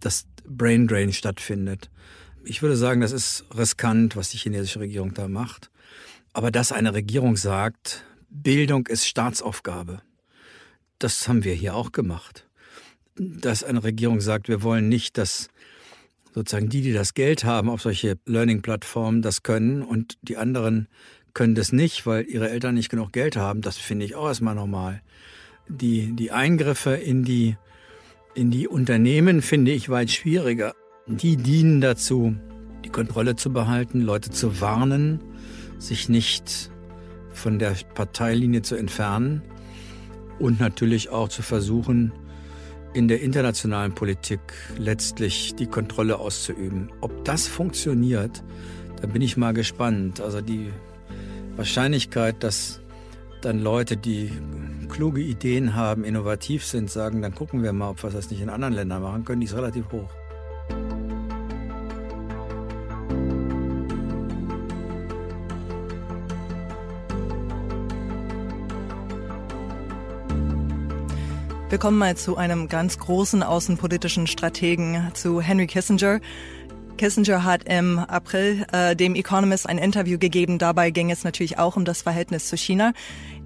Das 0.00 0.26
Brain 0.46 0.86
Drain 0.86 1.12
stattfindet. 1.12 1.90
Ich 2.44 2.62
würde 2.62 2.76
sagen, 2.76 3.00
das 3.00 3.12
ist 3.12 3.44
riskant, 3.56 4.16
was 4.16 4.30
die 4.30 4.38
chinesische 4.38 4.80
Regierung 4.80 5.14
da 5.14 5.28
macht. 5.28 5.70
Aber 6.32 6.50
dass 6.50 6.72
eine 6.72 6.94
Regierung 6.94 7.36
sagt, 7.36 8.04
Bildung 8.30 8.86
ist 8.86 9.06
Staatsaufgabe, 9.06 10.02
das 10.98 11.28
haben 11.28 11.44
wir 11.44 11.54
hier 11.54 11.74
auch 11.74 11.92
gemacht. 11.92 12.48
Dass 13.16 13.62
eine 13.62 13.84
Regierung 13.84 14.20
sagt, 14.20 14.48
wir 14.48 14.62
wollen 14.62 14.88
nicht, 14.88 15.18
dass 15.18 15.48
sozusagen 16.34 16.68
die, 16.68 16.80
die 16.80 16.92
das 16.92 17.14
Geld 17.14 17.44
haben 17.44 17.68
auf 17.68 17.82
solche 17.82 18.16
Learning-Plattformen, 18.24 19.20
das 19.22 19.42
können 19.42 19.82
und 19.82 20.16
die 20.22 20.36
anderen 20.36 20.88
können 21.34 21.54
das 21.54 21.72
nicht, 21.72 22.06
weil 22.06 22.24
ihre 22.26 22.50
Eltern 22.50 22.74
nicht 22.74 22.88
genug 22.88 23.12
Geld 23.12 23.36
haben. 23.36 23.60
Das 23.60 23.76
finde 23.76 24.04
ich 24.04 24.14
auch 24.14 24.28
erstmal 24.28 24.54
normal. 24.54 25.02
Die, 25.68 26.12
die 26.14 26.30
Eingriffe 26.30 26.94
in 26.94 27.24
die, 27.24 27.56
in 28.34 28.50
die 28.50 28.68
Unternehmen 28.68 29.42
finde 29.42 29.72
ich 29.72 29.88
weit 29.88 30.10
schwieriger. 30.10 30.74
Die 31.06 31.36
dienen 31.36 31.80
dazu, 31.80 32.34
die 32.84 32.88
Kontrolle 32.88 33.36
zu 33.36 33.52
behalten, 33.52 34.00
Leute 34.00 34.30
zu 34.30 34.60
warnen, 34.60 35.20
sich 35.78 36.08
nicht 36.08 36.70
von 37.30 37.58
der 37.58 37.74
Parteilinie 37.94 38.62
zu 38.62 38.76
entfernen 38.76 39.42
und 40.38 40.60
natürlich 40.60 41.10
auch 41.10 41.28
zu 41.28 41.42
versuchen, 41.42 42.12
in 42.94 43.08
der 43.08 43.22
internationalen 43.22 43.94
Politik 43.94 44.40
letztlich 44.78 45.54
die 45.54 45.66
Kontrolle 45.66 46.18
auszuüben. 46.18 46.90
Ob 47.00 47.24
das 47.24 47.48
funktioniert, 47.48 48.44
da 49.00 49.06
bin 49.06 49.22
ich 49.22 49.36
mal 49.36 49.52
gespannt. 49.52 50.20
Also 50.20 50.40
die 50.42 50.68
Wahrscheinlichkeit, 51.56 52.42
dass 52.42 52.81
dann 53.44 53.58
Leute, 53.58 53.96
die 53.96 54.30
kluge 54.88 55.20
Ideen 55.20 55.74
haben, 55.74 56.04
innovativ 56.04 56.64
sind, 56.64 56.90
sagen, 56.90 57.22
dann 57.22 57.34
gucken 57.34 57.62
wir 57.62 57.72
mal, 57.72 57.90
ob 57.90 58.02
wir 58.02 58.10
das 58.10 58.30
nicht 58.30 58.40
in 58.40 58.48
anderen 58.48 58.74
Ländern 58.74 59.02
machen 59.02 59.24
können, 59.24 59.40
die 59.40 59.46
ist 59.46 59.56
relativ 59.56 59.90
hoch. 59.90 60.08
Wir 71.72 71.78
kommen 71.78 71.96
mal 71.96 72.18
zu 72.18 72.36
einem 72.36 72.68
ganz 72.68 72.98
großen 72.98 73.42
außenpolitischen 73.42 74.26
Strategen, 74.26 75.10
zu 75.14 75.40
Henry 75.40 75.66
Kissinger. 75.66 76.20
Kissinger 76.96 77.44
hat 77.44 77.64
im 77.68 77.98
April 77.98 78.66
äh, 78.72 78.94
dem 78.94 79.14
Economist 79.14 79.68
ein 79.68 79.78
Interview 79.78 80.18
gegeben. 80.18 80.58
Dabei 80.58 80.90
ging 80.90 81.10
es 81.10 81.24
natürlich 81.24 81.58
auch 81.58 81.76
um 81.76 81.84
das 81.84 82.02
Verhältnis 82.02 82.48
zu 82.48 82.56
China. 82.56 82.92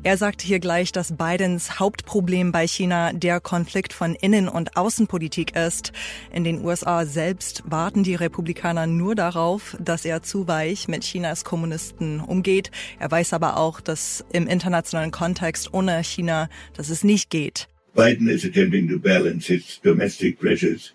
Er 0.02 0.16
sagte 0.16 0.46
hier 0.46 0.60
gleich, 0.60 0.92
dass 0.92 1.16
Bidens 1.16 1.80
Hauptproblem 1.80 2.52
bei 2.52 2.66
China 2.66 3.12
der 3.12 3.40
Konflikt 3.40 3.92
von 3.92 4.14
Innen- 4.14 4.48
und 4.48 4.76
Außenpolitik 4.76 5.56
ist. 5.56 5.92
In 6.32 6.44
den 6.44 6.64
USA 6.64 7.06
selbst 7.06 7.62
warten 7.66 8.04
die 8.04 8.14
Republikaner 8.14 8.86
nur 8.86 9.14
darauf, 9.14 9.76
dass 9.80 10.04
er 10.04 10.22
zu 10.22 10.46
weich 10.46 10.86
mit 10.86 11.02
Chinas 11.02 11.44
Kommunisten 11.44 12.20
umgeht. 12.20 12.70
Er 13.00 13.10
weiß 13.10 13.32
aber 13.32 13.56
auch, 13.56 13.80
dass 13.80 14.24
im 14.32 14.46
internationalen 14.46 15.10
Kontext 15.10 15.74
ohne 15.74 16.04
China, 16.04 16.48
dass 16.74 16.88
es 16.88 17.02
nicht 17.02 17.30
geht. 17.30 17.68
Biden 17.96 18.28
is 18.28 18.44
attempting 18.44 18.88
to 18.88 18.98
balance 18.98 19.46
his 19.46 19.80
domestic 19.82 20.38
pressures 20.38 20.92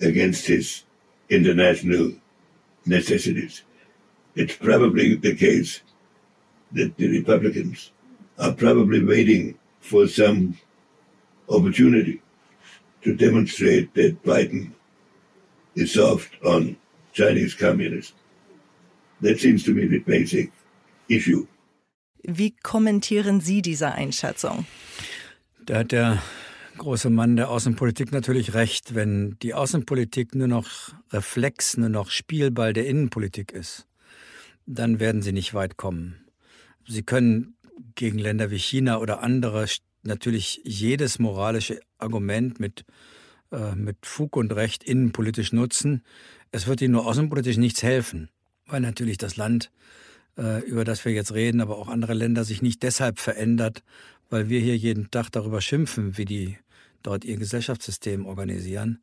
against 0.00 0.46
his 0.46 0.84
international 1.34 2.12
necessities. 2.86 3.62
It's 4.34 4.56
probably 4.56 5.14
the 5.16 5.34
case 5.34 5.80
that 6.72 6.96
the 6.96 7.08
Republicans 7.08 7.92
are 8.38 8.52
probably 8.52 9.04
waiting 9.04 9.58
for 9.80 10.06
some 10.08 10.58
opportunity 11.48 12.20
to 13.02 13.14
demonstrate 13.14 13.94
that 13.94 14.22
Biden 14.22 14.72
is 15.74 15.92
soft 15.94 16.32
on 16.44 16.76
Chinese 17.12 17.54
communists. 17.54 18.14
That 19.20 19.38
seems 19.38 19.64
to 19.64 19.72
me 19.72 19.86
the 19.86 20.00
basic 20.00 20.52
issue. 21.08 21.46
Wie 22.26 22.54
kommentieren 22.62 23.40
Sie 23.40 23.60
diese 23.60 23.92
Einschätzung? 23.92 24.66
Da 25.66 25.78
hat 25.78 25.92
der 25.92 26.22
große 26.78 27.10
Mann 27.10 27.36
der 27.36 27.50
Außenpolitik 27.50 28.12
natürlich 28.12 28.54
recht, 28.54 28.94
wenn 28.94 29.36
die 29.42 29.54
Außenpolitik 29.54 30.34
nur 30.34 30.48
noch 30.48 30.68
Reflex, 31.12 31.76
nur 31.76 31.88
noch 31.88 32.10
Spielball 32.10 32.72
der 32.72 32.86
Innenpolitik 32.86 33.52
ist, 33.52 33.86
dann 34.66 35.00
werden 35.00 35.22
sie 35.22 35.32
nicht 35.32 35.54
weit 35.54 35.76
kommen. 35.76 36.24
Sie 36.86 37.02
können 37.02 37.56
gegen 37.94 38.18
Länder 38.18 38.50
wie 38.50 38.58
China 38.58 38.98
oder 38.98 39.22
andere 39.22 39.66
natürlich 40.02 40.60
jedes 40.64 41.18
moralische 41.18 41.80
Argument 41.98 42.60
mit, 42.60 42.84
äh, 43.52 43.74
mit 43.74 44.04
Fug 44.04 44.36
und 44.36 44.52
Recht 44.52 44.84
innenpolitisch 44.84 45.52
nutzen. 45.52 46.02
Es 46.52 46.66
wird 46.66 46.82
ihnen 46.82 46.92
nur 46.92 47.06
außenpolitisch 47.06 47.56
nichts 47.56 47.82
helfen, 47.82 48.28
weil 48.66 48.80
natürlich 48.80 49.18
das 49.18 49.36
Land, 49.36 49.70
äh, 50.36 50.62
über 50.66 50.84
das 50.84 51.04
wir 51.04 51.12
jetzt 51.12 51.32
reden, 51.32 51.60
aber 51.60 51.78
auch 51.78 51.88
andere 51.88 52.14
Länder 52.14 52.44
sich 52.44 52.62
nicht 52.62 52.82
deshalb 52.82 53.18
verändert, 53.18 53.82
weil 54.30 54.48
wir 54.48 54.60
hier 54.60 54.76
jeden 54.76 55.10
Tag 55.10 55.30
darüber 55.30 55.60
schimpfen, 55.60 56.16
wie 56.16 56.24
die 56.24 56.58
dort 57.04 57.24
ihr 57.24 57.36
Gesellschaftssystem 57.36 58.26
organisieren. 58.26 59.00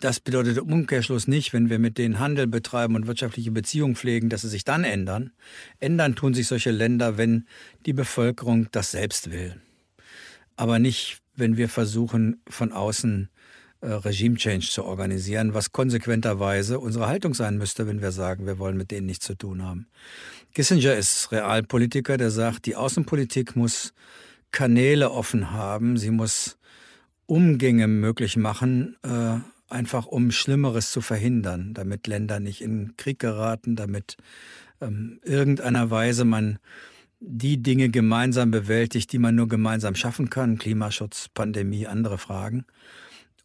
Das 0.00 0.20
bedeutet 0.20 0.58
im 0.58 0.72
Umkehrschluss 0.72 1.26
nicht, 1.26 1.52
wenn 1.52 1.70
wir 1.70 1.78
mit 1.78 1.96
denen 1.96 2.18
Handel 2.18 2.46
betreiben 2.46 2.96
und 2.96 3.06
wirtschaftliche 3.06 3.50
Beziehungen 3.50 3.96
pflegen, 3.96 4.28
dass 4.28 4.42
sie 4.42 4.48
sich 4.48 4.64
dann 4.64 4.84
ändern. 4.84 5.32
Ändern 5.80 6.14
tun 6.14 6.34
sich 6.34 6.48
solche 6.48 6.70
Länder, 6.70 7.16
wenn 7.16 7.46
die 7.86 7.94
Bevölkerung 7.94 8.68
das 8.72 8.90
selbst 8.90 9.30
will. 9.30 9.56
Aber 10.56 10.78
nicht, 10.78 11.22
wenn 11.34 11.56
wir 11.56 11.70
versuchen, 11.70 12.42
von 12.48 12.72
außen 12.72 13.30
äh, 13.80 13.88
Regime-Change 13.88 14.68
zu 14.68 14.84
organisieren, 14.84 15.54
was 15.54 15.72
konsequenterweise 15.72 16.78
unsere 16.78 17.06
Haltung 17.06 17.32
sein 17.32 17.56
müsste, 17.56 17.86
wenn 17.86 18.02
wir 18.02 18.12
sagen, 18.12 18.46
wir 18.46 18.58
wollen 18.58 18.76
mit 18.76 18.90
denen 18.90 19.06
nichts 19.06 19.26
zu 19.26 19.34
tun 19.34 19.62
haben. 19.62 19.86
Kissinger 20.54 20.94
ist 20.94 21.32
Realpolitiker, 21.32 22.18
der 22.18 22.30
sagt, 22.30 22.66
die 22.66 22.76
Außenpolitik 22.76 23.56
muss 23.56 23.94
Kanäle 24.50 25.10
offen 25.10 25.52
haben. 25.52 25.98
Sie 25.98 26.10
muss 26.10 26.55
Umgänge 27.26 27.88
möglich 27.88 28.36
machen, 28.36 28.96
äh, 29.02 29.38
einfach 29.68 30.06
um 30.06 30.30
Schlimmeres 30.30 30.92
zu 30.92 31.00
verhindern, 31.00 31.74
damit 31.74 32.06
Länder 32.06 32.40
nicht 32.40 32.62
in 32.62 32.96
Krieg 32.96 33.18
geraten, 33.18 33.76
damit 33.76 34.16
ähm, 34.80 35.20
irgendeiner 35.24 35.90
Weise 35.90 36.24
man 36.24 36.58
die 37.18 37.62
Dinge 37.62 37.88
gemeinsam 37.88 38.50
bewältigt, 38.50 39.12
die 39.12 39.18
man 39.18 39.34
nur 39.34 39.48
gemeinsam 39.48 39.94
schaffen 39.94 40.30
kann, 40.30 40.58
Klimaschutz, 40.58 41.28
Pandemie, 41.32 41.86
andere 41.86 42.18
Fragen. 42.18 42.66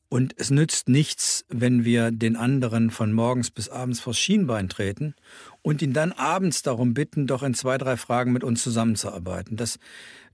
Und 0.10 0.34
es 0.38 0.52
nützt 0.52 0.90
nichts, 0.90 1.46
wenn 1.48 1.86
wir 1.86 2.12
den 2.12 2.36
anderen 2.36 2.92
von 2.92 3.14
morgens 3.14 3.50
bis 3.50 3.70
abends 3.70 4.02
vors 4.02 4.20
Schienbein 4.20 4.68
treten 4.68 5.16
und 5.62 5.82
ihn 5.82 5.94
dann 5.94 6.12
abends 6.12 6.64
darum 6.64 6.94
bitten, 6.94 7.28
doch 7.28 7.44
in 7.44 7.54
zwei, 7.54 7.78
drei 7.78 7.96
Fragen 7.96 8.34
mit 8.34 8.44
uns 8.44 8.62
zusammenzuarbeiten. 8.62 9.56
Das 9.56 9.80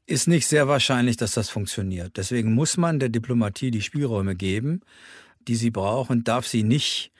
ist 0.08 0.28
nicht 0.28 0.48
sehr 0.48 0.67
wahrscheinlich, 0.67 1.17
dass 1.17 1.34
das 1.34 1.50
funktioniert. 1.50 2.17
Deswegen 2.17 2.54
muss 2.54 2.78
man 2.78 3.00
der 3.00 3.10
Diplomatie 3.10 3.72
die 3.72 3.82
Spielräume 3.82 4.36
geben, 4.36 4.82
die 5.48 5.56
sie 5.56 5.70
braucht 5.70 6.10
und 6.10 6.28
darf 6.28 6.48
sie 6.48 6.63
nicht 6.63 7.12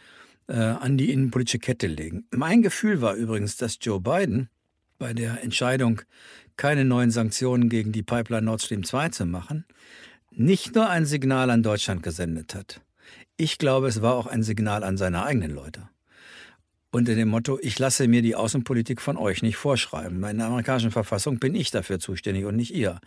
äh, 0.48 0.54
an 0.56 0.98
die 0.98 1.12
innenpolitische 1.12 1.60
Kette 1.60 1.88
legen. 1.88 2.26
Mein 2.32 2.62
Gefühl 2.62 3.02
war 3.02 3.14
übrigens, 3.14 3.58
dass 3.58 3.78
Joe 3.82 4.00
Biden 4.00 4.50
bei 4.98 5.14
der 5.14 5.44
Entscheidung, 5.44 6.02
keine 6.56 6.86
neuen 6.86 7.12
Sanktionen 7.12 7.70
gegen 7.70 7.92
die 7.92 8.02
Pipeline 8.02 8.46
Nord 8.46 8.64
Stream 8.64 8.84
2 8.84 9.10
zu 9.10 9.26
machen, 9.26 9.66
nicht 10.32 10.74
nur 10.74 10.90
ein 10.90 11.06
Signal 11.06 11.52
an 11.52 11.62
Deutschland 11.62 12.02
gesendet 12.02 12.56
hat. 12.56 12.82
Ich 13.36 13.60
glaube, 13.60 13.88
es 13.88 14.02
war 14.02 14.16
auch 14.16 14.26
ein 14.26 14.42
Signal 14.42 14.84
an 14.84 14.98
seine 14.98 15.24
eigenen 15.24 15.52
Leute 15.52 15.88
unter 16.92 17.16
dem 17.16 17.30
Motto, 17.30 17.60
ich 17.62 17.78
lasse 17.80 18.08
mir 18.08 18.22
die 18.22 18.36
Außenpolitik 18.36 19.02
von 19.02 19.18
euch 19.18 19.42
nicht 19.42 19.58
vorschreiben. 19.58 20.24
In 20.24 20.38
der 20.38 20.48
amerikanischen 20.48 20.92
Verfassung 20.92 21.40
bin 21.40 21.56
ich 21.56 21.72
dafür 21.72 22.00
zuständig 22.00 22.46
und 22.46 22.56
nicht 22.56 22.74
ihr. 22.74 23.00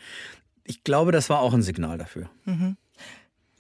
Ich 0.64 0.84
glaube, 0.84 1.12
das 1.12 1.30
war 1.30 1.40
auch 1.40 1.54
ein 1.54 1.62
Signal 1.62 1.98
dafür. 1.98 2.30
Mhm. 2.44 2.76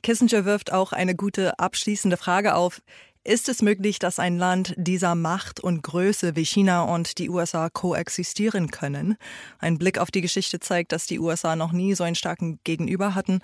Kissinger 0.02 0.44
wirft 0.44 0.72
auch 0.72 0.92
eine 0.92 1.14
gute 1.14 1.58
abschließende 1.58 2.16
Frage 2.16 2.54
auf. 2.54 2.80
Ist 3.22 3.50
es 3.50 3.60
möglich, 3.60 3.98
dass 3.98 4.18
ein 4.18 4.38
Land 4.38 4.74
dieser 4.78 5.14
Macht 5.14 5.60
und 5.60 5.82
Größe 5.82 6.36
wie 6.36 6.44
China 6.44 6.82
und 6.84 7.18
die 7.18 7.28
USA 7.28 7.68
koexistieren 7.68 8.70
können? 8.70 9.16
Ein 9.58 9.76
Blick 9.76 9.98
auf 9.98 10.10
die 10.10 10.22
Geschichte 10.22 10.58
zeigt, 10.58 10.92
dass 10.92 11.06
die 11.06 11.18
USA 11.18 11.54
noch 11.54 11.72
nie 11.72 11.94
so 11.94 12.02
einen 12.02 12.14
starken 12.14 12.60
Gegenüber 12.64 13.14
hatten. 13.14 13.40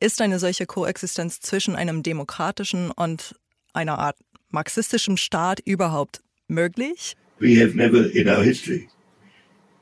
Ist 0.00 0.22
eine 0.22 0.38
solche 0.38 0.64
Koexistenz 0.64 1.40
zwischen 1.40 1.76
einem 1.76 2.02
demokratischen 2.02 2.90
und 2.90 3.38
einer 3.74 3.98
Art 3.98 4.16
marxistischem 4.50 5.16
Staat 5.16 5.60
überhaupt 5.64 6.20
möglich? 6.48 7.16
We 7.38 7.60
have 7.60 7.74
never 7.74 8.10
in 8.14 8.28
our 8.28 8.42
history 8.42 8.88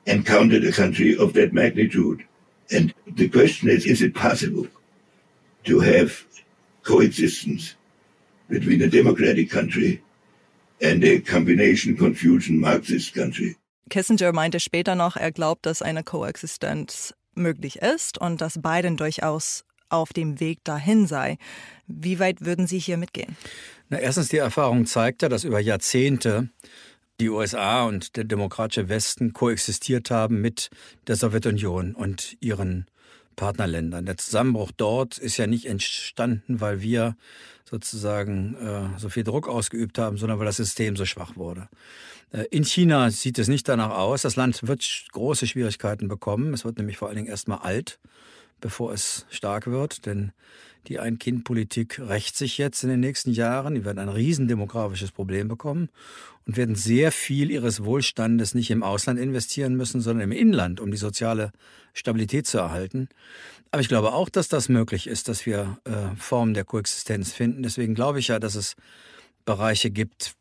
encountered 0.06 0.64
a 0.64 0.72
country 0.72 1.16
of 1.16 1.32
that 1.34 1.52
magnitude. 1.52 2.24
And 2.70 2.94
the 3.06 3.28
question 3.28 3.68
is, 3.68 3.86
is 3.86 4.02
it 4.02 4.14
possible 4.14 4.66
to 5.64 5.80
have 5.80 6.24
coexistence 6.82 7.76
between 8.48 8.82
a 8.82 8.88
democratic 8.88 9.50
country 9.50 10.02
and 10.80 11.04
a 11.04 11.20
combination 11.20 11.96
Confucian 11.96 12.60
Marxist 12.60 13.14
country? 13.14 13.56
Kissinger 13.90 14.32
meinte 14.32 14.60
später 14.60 14.94
noch, 14.94 15.16
er 15.16 15.32
glaubt, 15.32 15.64
dass 15.64 15.82
eine 15.82 16.04
Koexistenz 16.04 17.14
möglich 17.34 17.76
ist 17.76 18.18
und 18.18 18.40
dass 18.40 18.60
Biden 18.60 18.96
durchaus 18.96 19.64
auf 19.88 20.12
dem 20.12 20.40
Weg 20.40 20.64
dahin 20.64 21.06
sei. 21.06 21.38
Wie 21.86 22.18
weit 22.18 22.44
würden 22.44 22.66
Sie 22.66 22.78
hier 22.78 22.96
mitgehen? 22.96 23.36
Na, 23.88 23.98
erstens, 23.98 24.28
die 24.28 24.36
Erfahrung 24.36 24.86
zeigt 24.86 25.22
ja, 25.22 25.28
dass 25.28 25.44
über 25.44 25.60
Jahrzehnte 25.60 26.50
die 27.20 27.30
USA 27.30 27.84
und 27.84 28.16
der 28.16 28.24
demokratische 28.24 28.88
Westen 28.88 29.32
koexistiert 29.32 30.10
haben 30.10 30.40
mit 30.40 30.70
der 31.06 31.16
Sowjetunion 31.16 31.94
und 31.94 32.36
ihren 32.40 32.86
Partnerländern. 33.34 34.04
Der 34.06 34.16
Zusammenbruch 34.16 34.72
dort 34.76 35.18
ist 35.18 35.36
ja 35.36 35.46
nicht 35.46 35.66
entstanden, 35.66 36.60
weil 36.60 36.82
wir 36.82 37.16
sozusagen 37.64 38.54
äh, 38.56 38.98
so 38.98 39.08
viel 39.08 39.24
Druck 39.24 39.48
ausgeübt 39.48 39.98
haben, 39.98 40.16
sondern 40.16 40.38
weil 40.38 40.46
das 40.46 40.56
System 40.56 40.96
so 40.96 41.04
schwach 41.04 41.36
wurde. 41.36 41.68
Äh, 42.32 42.44
in 42.50 42.64
China 42.64 43.10
sieht 43.10 43.38
es 43.38 43.48
nicht 43.48 43.68
danach 43.68 43.90
aus. 43.90 44.22
Das 44.22 44.36
Land 44.36 44.66
wird 44.66 45.06
große 45.12 45.46
Schwierigkeiten 45.46 46.08
bekommen. 46.08 46.54
Es 46.54 46.64
wird 46.64 46.78
nämlich 46.78 46.98
vor 46.98 47.08
allen 47.08 47.16
Dingen 47.16 47.28
erstmal 47.28 47.58
alt, 47.58 47.98
bevor 48.60 48.92
es 48.92 49.26
stark 49.30 49.66
wird, 49.66 50.06
denn 50.06 50.32
die 50.86 50.98
Ein-Kind-Politik 50.98 51.98
rächt 51.98 52.36
sich 52.36 52.56
jetzt 52.56 52.82
in 52.82 52.88
den 52.88 53.00
nächsten 53.00 53.30
Jahren. 53.30 53.74
Die 53.74 53.84
werden 53.84 53.98
ein 53.98 54.08
riesendemografisches 54.08 55.12
Problem 55.12 55.46
bekommen 55.48 55.90
und 56.46 56.56
werden 56.56 56.74
sehr 56.74 57.12
viel 57.12 57.50
ihres 57.50 57.84
Wohlstandes 57.84 58.54
nicht 58.54 58.70
im 58.70 58.82
Ausland 58.82 59.18
investieren 59.18 59.76
müssen, 59.76 60.00
sondern 60.00 60.30
im 60.30 60.32
Inland, 60.32 60.80
um 60.80 60.90
die 60.90 60.96
soziale 60.96 61.52
Stabilität 61.92 62.46
zu 62.46 62.58
erhalten. 62.58 63.08
Aber 63.70 63.82
ich 63.82 63.88
glaube 63.88 64.12
auch, 64.14 64.30
dass 64.30 64.48
das 64.48 64.70
möglich 64.70 65.06
ist, 65.06 65.28
dass 65.28 65.44
wir 65.44 65.78
äh, 65.84 66.16
Formen 66.16 66.54
der 66.54 66.64
Koexistenz 66.64 67.32
finden. 67.32 67.62
Deswegen 67.62 67.94
glaube 67.94 68.18
ich 68.18 68.28
ja, 68.28 68.38
dass 68.38 68.54
es 68.54 68.74
Bereiche 69.44 69.90
gibt, 69.90 70.34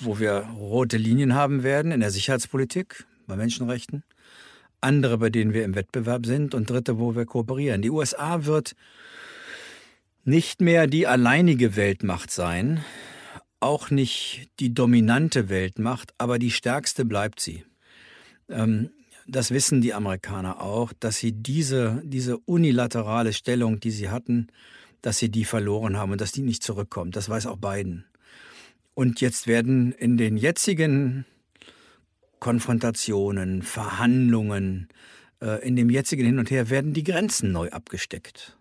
wo 0.00 0.18
wir 0.18 0.48
rote 0.58 0.96
Linien 0.96 1.34
haben 1.34 1.62
werden 1.62 1.92
in 1.92 2.00
der 2.00 2.10
Sicherheitspolitik, 2.10 3.04
bei 3.28 3.36
Menschenrechten. 3.36 4.02
Andere, 4.80 5.18
bei 5.18 5.30
denen 5.30 5.52
wir 5.52 5.64
im 5.64 5.74
Wettbewerb 5.74 6.26
sind 6.26 6.54
und 6.54 6.70
dritte, 6.70 6.98
wo 6.98 7.14
wir 7.16 7.26
kooperieren. 7.26 7.82
Die 7.82 7.90
USA 7.90 8.44
wird 8.44 8.74
nicht 10.24 10.60
mehr 10.60 10.86
die 10.86 11.06
alleinige 11.06 11.76
Weltmacht 11.76 12.30
sein, 12.30 12.84
auch 13.60 13.90
nicht 13.90 14.48
die 14.60 14.74
dominante 14.74 15.48
Weltmacht, 15.48 16.12
aber 16.18 16.38
die 16.38 16.50
stärkste 16.50 17.04
bleibt 17.04 17.40
sie. 17.40 17.64
Ähm, 18.48 18.90
das 19.26 19.50
wissen 19.50 19.80
die 19.80 19.94
Amerikaner 19.94 20.60
auch, 20.60 20.92
dass 20.98 21.18
sie 21.18 21.32
diese, 21.32 22.00
diese 22.04 22.38
unilaterale 22.38 23.32
Stellung, 23.32 23.80
die 23.80 23.90
sie 23.90 24.08
hatten, 24.08 24.48
dass 25.02 25.18
sie 25.18 25.30
die 25.30 25.44
verloren 25.44 25.96
haben 25.96 26.12
und 26.12 26.20
dass 26.20 26.32
die 26.32 26.42
nicht 26.42 26.62
zurückkommt. 26.62 27.16
Das 27.16 27.28
weiß 27.28 27.46
auch 27.46 27.56
Biden. 27.56 28.04
Und 28.94 29.20
jetzt 29.20 29.46
werden 29.46 29.92
in 29.92 30.16
den 30.16 30.36
jetzigen 30.36 31.26
Konfrontationen, 32.40 33.62
Verhandlungen, 33.62 34.88
äh, 35.40 35.66
in 35.66 35.76
dem 35.76 35.90
jetzigen 35.90 36.24
Hin 36.24 36.38
und 36.38 36.50
Her 36.50 36.70
werden 36.70 36.92
die 36.92 37.04
Grenzen 37.04 37.52
neu 37.52 37.70
abgesteckt. 37.70 38.56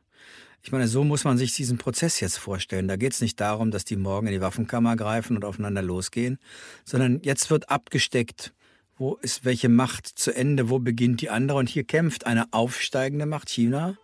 Ich 0.62 0.72
meine, 0.72 0.88
so 0.88 1.04
muss 1.04 1.24
man 1.24 1.38
sich 1.38 1.54
diesen 1.54 1.78
Prozess 1.78 2.20
jetzt 2.20 2.38
vorstellen. 2.38 2.88
Da 2.88 2.96
geht 2.96 3.14
es 3.14 3.22
nicht 3.22 3.40
darum, 3.40 3.70
dass 3.70 3.86
die 3.86 3.98
morgen 3.98 4.26
in 4.26 4.34
die 4.34 4.42
Waffenkammer 4.42 4.96
greifen 4.96 5.36
und 5.36 5.46
aufeinander 5.46 5.84
losgehen, 5.84 6.40
sondern 6.84 7.20
jetzt 7.22 7.52
wird 7.52 7.70
abgesteckt, 7.70 8.52
wo 8.98 9.16
ist 9.22 9.46
welche 9.46 9.70
Macht 9.70 10.08
zu 10.08 10.36
Ende, 10.36 10.70
wo 10.70 10.80
beginnt 10.80 11.22
die 11.22 11.30
andere. 11.30 11.60
Und 11.60 11.70
hier 11.70 11.84
kämpft 11.84 12.26
eine 12.26 12.52
aufsteigende 12.52 13.28
Macht, 13.28 13.50
China, 13.50 13.96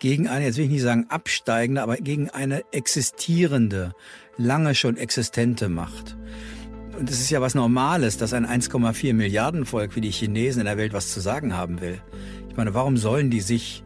gegen 0.00 0.26
eine, 0.26 0.44
jetzt 0.44 0.56
will 0.56 0.64
ich 0.64 0.72
nicht 0.72 0.82
sagen 0.82 1.06
absteigende, 1.08 1.82
aber 1.82 1.96
gegen 1.98 2.30
eine 2.30 2.64
existierende, 2.72 3.92
lange 4.36 4.74
schon 4.74 4.96
existente 4.96 5.68
Macht. 5.68 6.16
Und 6.98 7.10
es 7.10 7.20
ist 7.20 7.30
ja 7.30 7.40
was 7.40 7.54
Normales, 7.54 8.18
dass 8.18 8.32
ein 8.32 8.46
1,4 8.46 9.14
Milliarden 9.14 9.64
Volk 9.64 9.96
wie 9.96 10.00
die 10.00 10.10
Chinesen 10.10 10.60
in 10.60 10.66
der 10.66 10.76
Welt 10.76 10.92
was 10.92 11.12
zu 11.12 11.20
sagen 11.20 11.56
haben 11.56 11.80
will. 11.80 12.00
Ich 12.50 12.56
meine, 12.56 12.74
warum 12.74 12.96
sollen 12.96 13.30
die 13.30 13.40
sich 13.40 13.82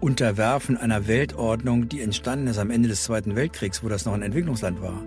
Unterwerfen 0.00 0.76
einer 0.76 1.08
Weltordnung, 1.08 1.88
die 1.88 2.00
entstanden 2.02 2.46
ist 2.46 2.58
am 2.58 2.70
Ende 2.70 2.88
des 2.88 3.02
Zweiten 3.02 3.34
Weltkriegs, 3.34 3.82
wo 3.82 3.88
das 3.88 4.04
noch 4.04 4.12
ein 4.12 4.22
Entwicklungsland 4.22 4.80
war. 4.80 5.02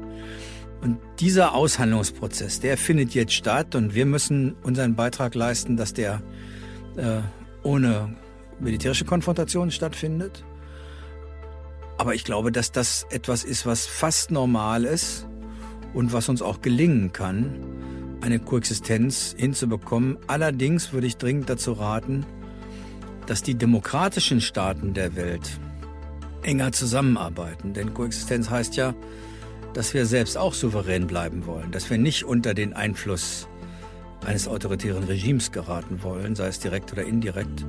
Und 0.81 0.97
dieser 1.19 1.53
Aushandlungsprozess, 1.53 2.59
der 2.59 2.77
findet 2.77 3.13
jetzt 3.13 3.33
statt 3.33 3.75
und 3.75 3.93
wir 3.95 4.05
müssen 4.05 4.55
unseren 4.63 4.95
Beitrag 4.95 5.35
leisten, 5.35 5.77
dass 5.77 5.93
der 5.93 6.21
äh, 6.97 7.21
ohne 7.63 8.15
militärische 8.59 9.05
Konfrontation 9.05 9.71
stattfindet. 9.71 10.43
Aber 11.97 12.15
ich 12.15 12.23
glaube, 12.23 12.51
dass 12.51 12.71
das 12.71 13.05
etwas 13.11 13.43
ist, 13.43 13.65
was 13.65 13.85
fast 13.85 14.31
normal 14.31 14.85
ist 14.85 15.27
und 15.93 16.13
was 16.13 16.29
uns 16.29 16.41
auch 16.41 16.61
gelingen 16.61 17.11
kann, 17.11 17.55
eine 18.21 18.39
Koexistenz 18.39 19.35
hinzubekommen. 19.37 20.17
Allerdings 20.27 20.93
würde 20.93 21.07
ich 21.07 21.17
dringend 21.17 21.49
dazu 21.49 21.73
raten, 21.73 22.25
dass 23.25 23.43
die 23.43 23.55
demokratischen 23.55 24.41
Staaten 24.41 24.93
der 24.93 25.15
Welt 25.15 25.59
enger 26.43 26.71
zusammenarbeiten. 26.71 27.73
Denn 27.73 27.93
Koexistenz 27.93 28.49
heißt 28.49 28.75
ja, 28.75 28.93
dass 29.73 29.93
wir 29.93 30.05
selbst 30.05 30.37
auch 30.37 30.53
souverän 30.53 31.07
bleiben 31.07 31.45
wollen, 31.45 31.71
dass 31.71 31.89
wir 31.89 31.97
nicht 31.97 32.25
unter 32.25 32.53
den 32.53 32.73
Einfluss 32.73 33.47
eines 34.25 34.47
autoritären 34.47 35.03
Regimes 35.05 35.51
geraten 35.51 36.03
wollen, 36.03 36.35
sei 36.35 36.47
es 36.47 36.59
direkt 36.59 36.91
oder 36.91 37.03
indirekt. 37.03 37.65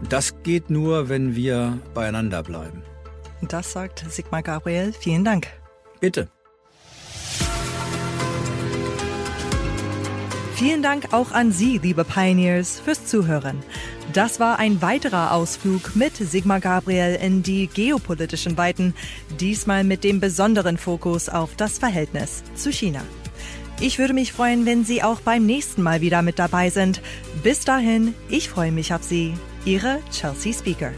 Und 0.00 0.12
das 0.12 0.42
geht 0.42 0.68
nur, 0.68 1.08
wenn 1.08 1.34
wir 1.34 1.78
beieinander 1.94 2.42
bleiben. 2.42 2.82
Das 3.48 3.72
sagt 3.72 4.04
Sigmar 4.10 4.42
Gabriel. 4.42 4.92
Vielen 4.92 5.24
Dank. 5.24 5.48
Bitte. 6.00 6.28
Vielen 10.54 10.82
Dank 10.84 11.12
auch 11.12 11.32
an 11.32 11.50
Sie, 11.50 11.78
liebe 11.78 12.04
Pioneers, 12.04 12.78
fürs 12.78 13.06
Zuhören. 13.06 13.58
Das 14.12 14.38
war 14.38 14.60
ein 14.60 14.80
weiterer 14.80 15.32
Ausflug 15.32 15.96
mit 15.96 16.16
Sigmar 16.16 16.60
Gabriel 16.60 17.18
in 17.20 17.42
die 17.42 17.66
geopolitischen 17.66 18.56
Weiten, 18.56 18.94
diesmal 19.40 19.82
mit 19.82 20.04
dem 20.04 20.20
besonderen 20.20 20.78
Fokus 20.78 21.28
auf 21.28 21.56
das 21.56 21.78
Verhältnis 21.78 22.44
zu 22.54 22.70
China. 22.70 23.02
Ich 23.80 23.98
würde 23.98 24.14
mich 24.14 24.32
freuen, 24.32 24.64
wenn 24.64 24.84
Sie 24.84 25.02
auch 25.02 25.20
beim 25.20 25.44
nächsten 25.44 25.82
Mal 25.82 26.00
wieder 26.00 26.22
mit 26.22 26.38
dabei 26.38 26.70
sind. 26.70 27.02
Bis 27.42 27.64
dahin, 27.64 28.14
ich 28.28 28.48
freue 28.48 28.70
mich 28.70 28.94
auf 28.94 29.02
Sie. 29.02 29.34
Ihre 29.64 29.98
Chelsea 30.12 30.52
Speaker. 30.52 30.92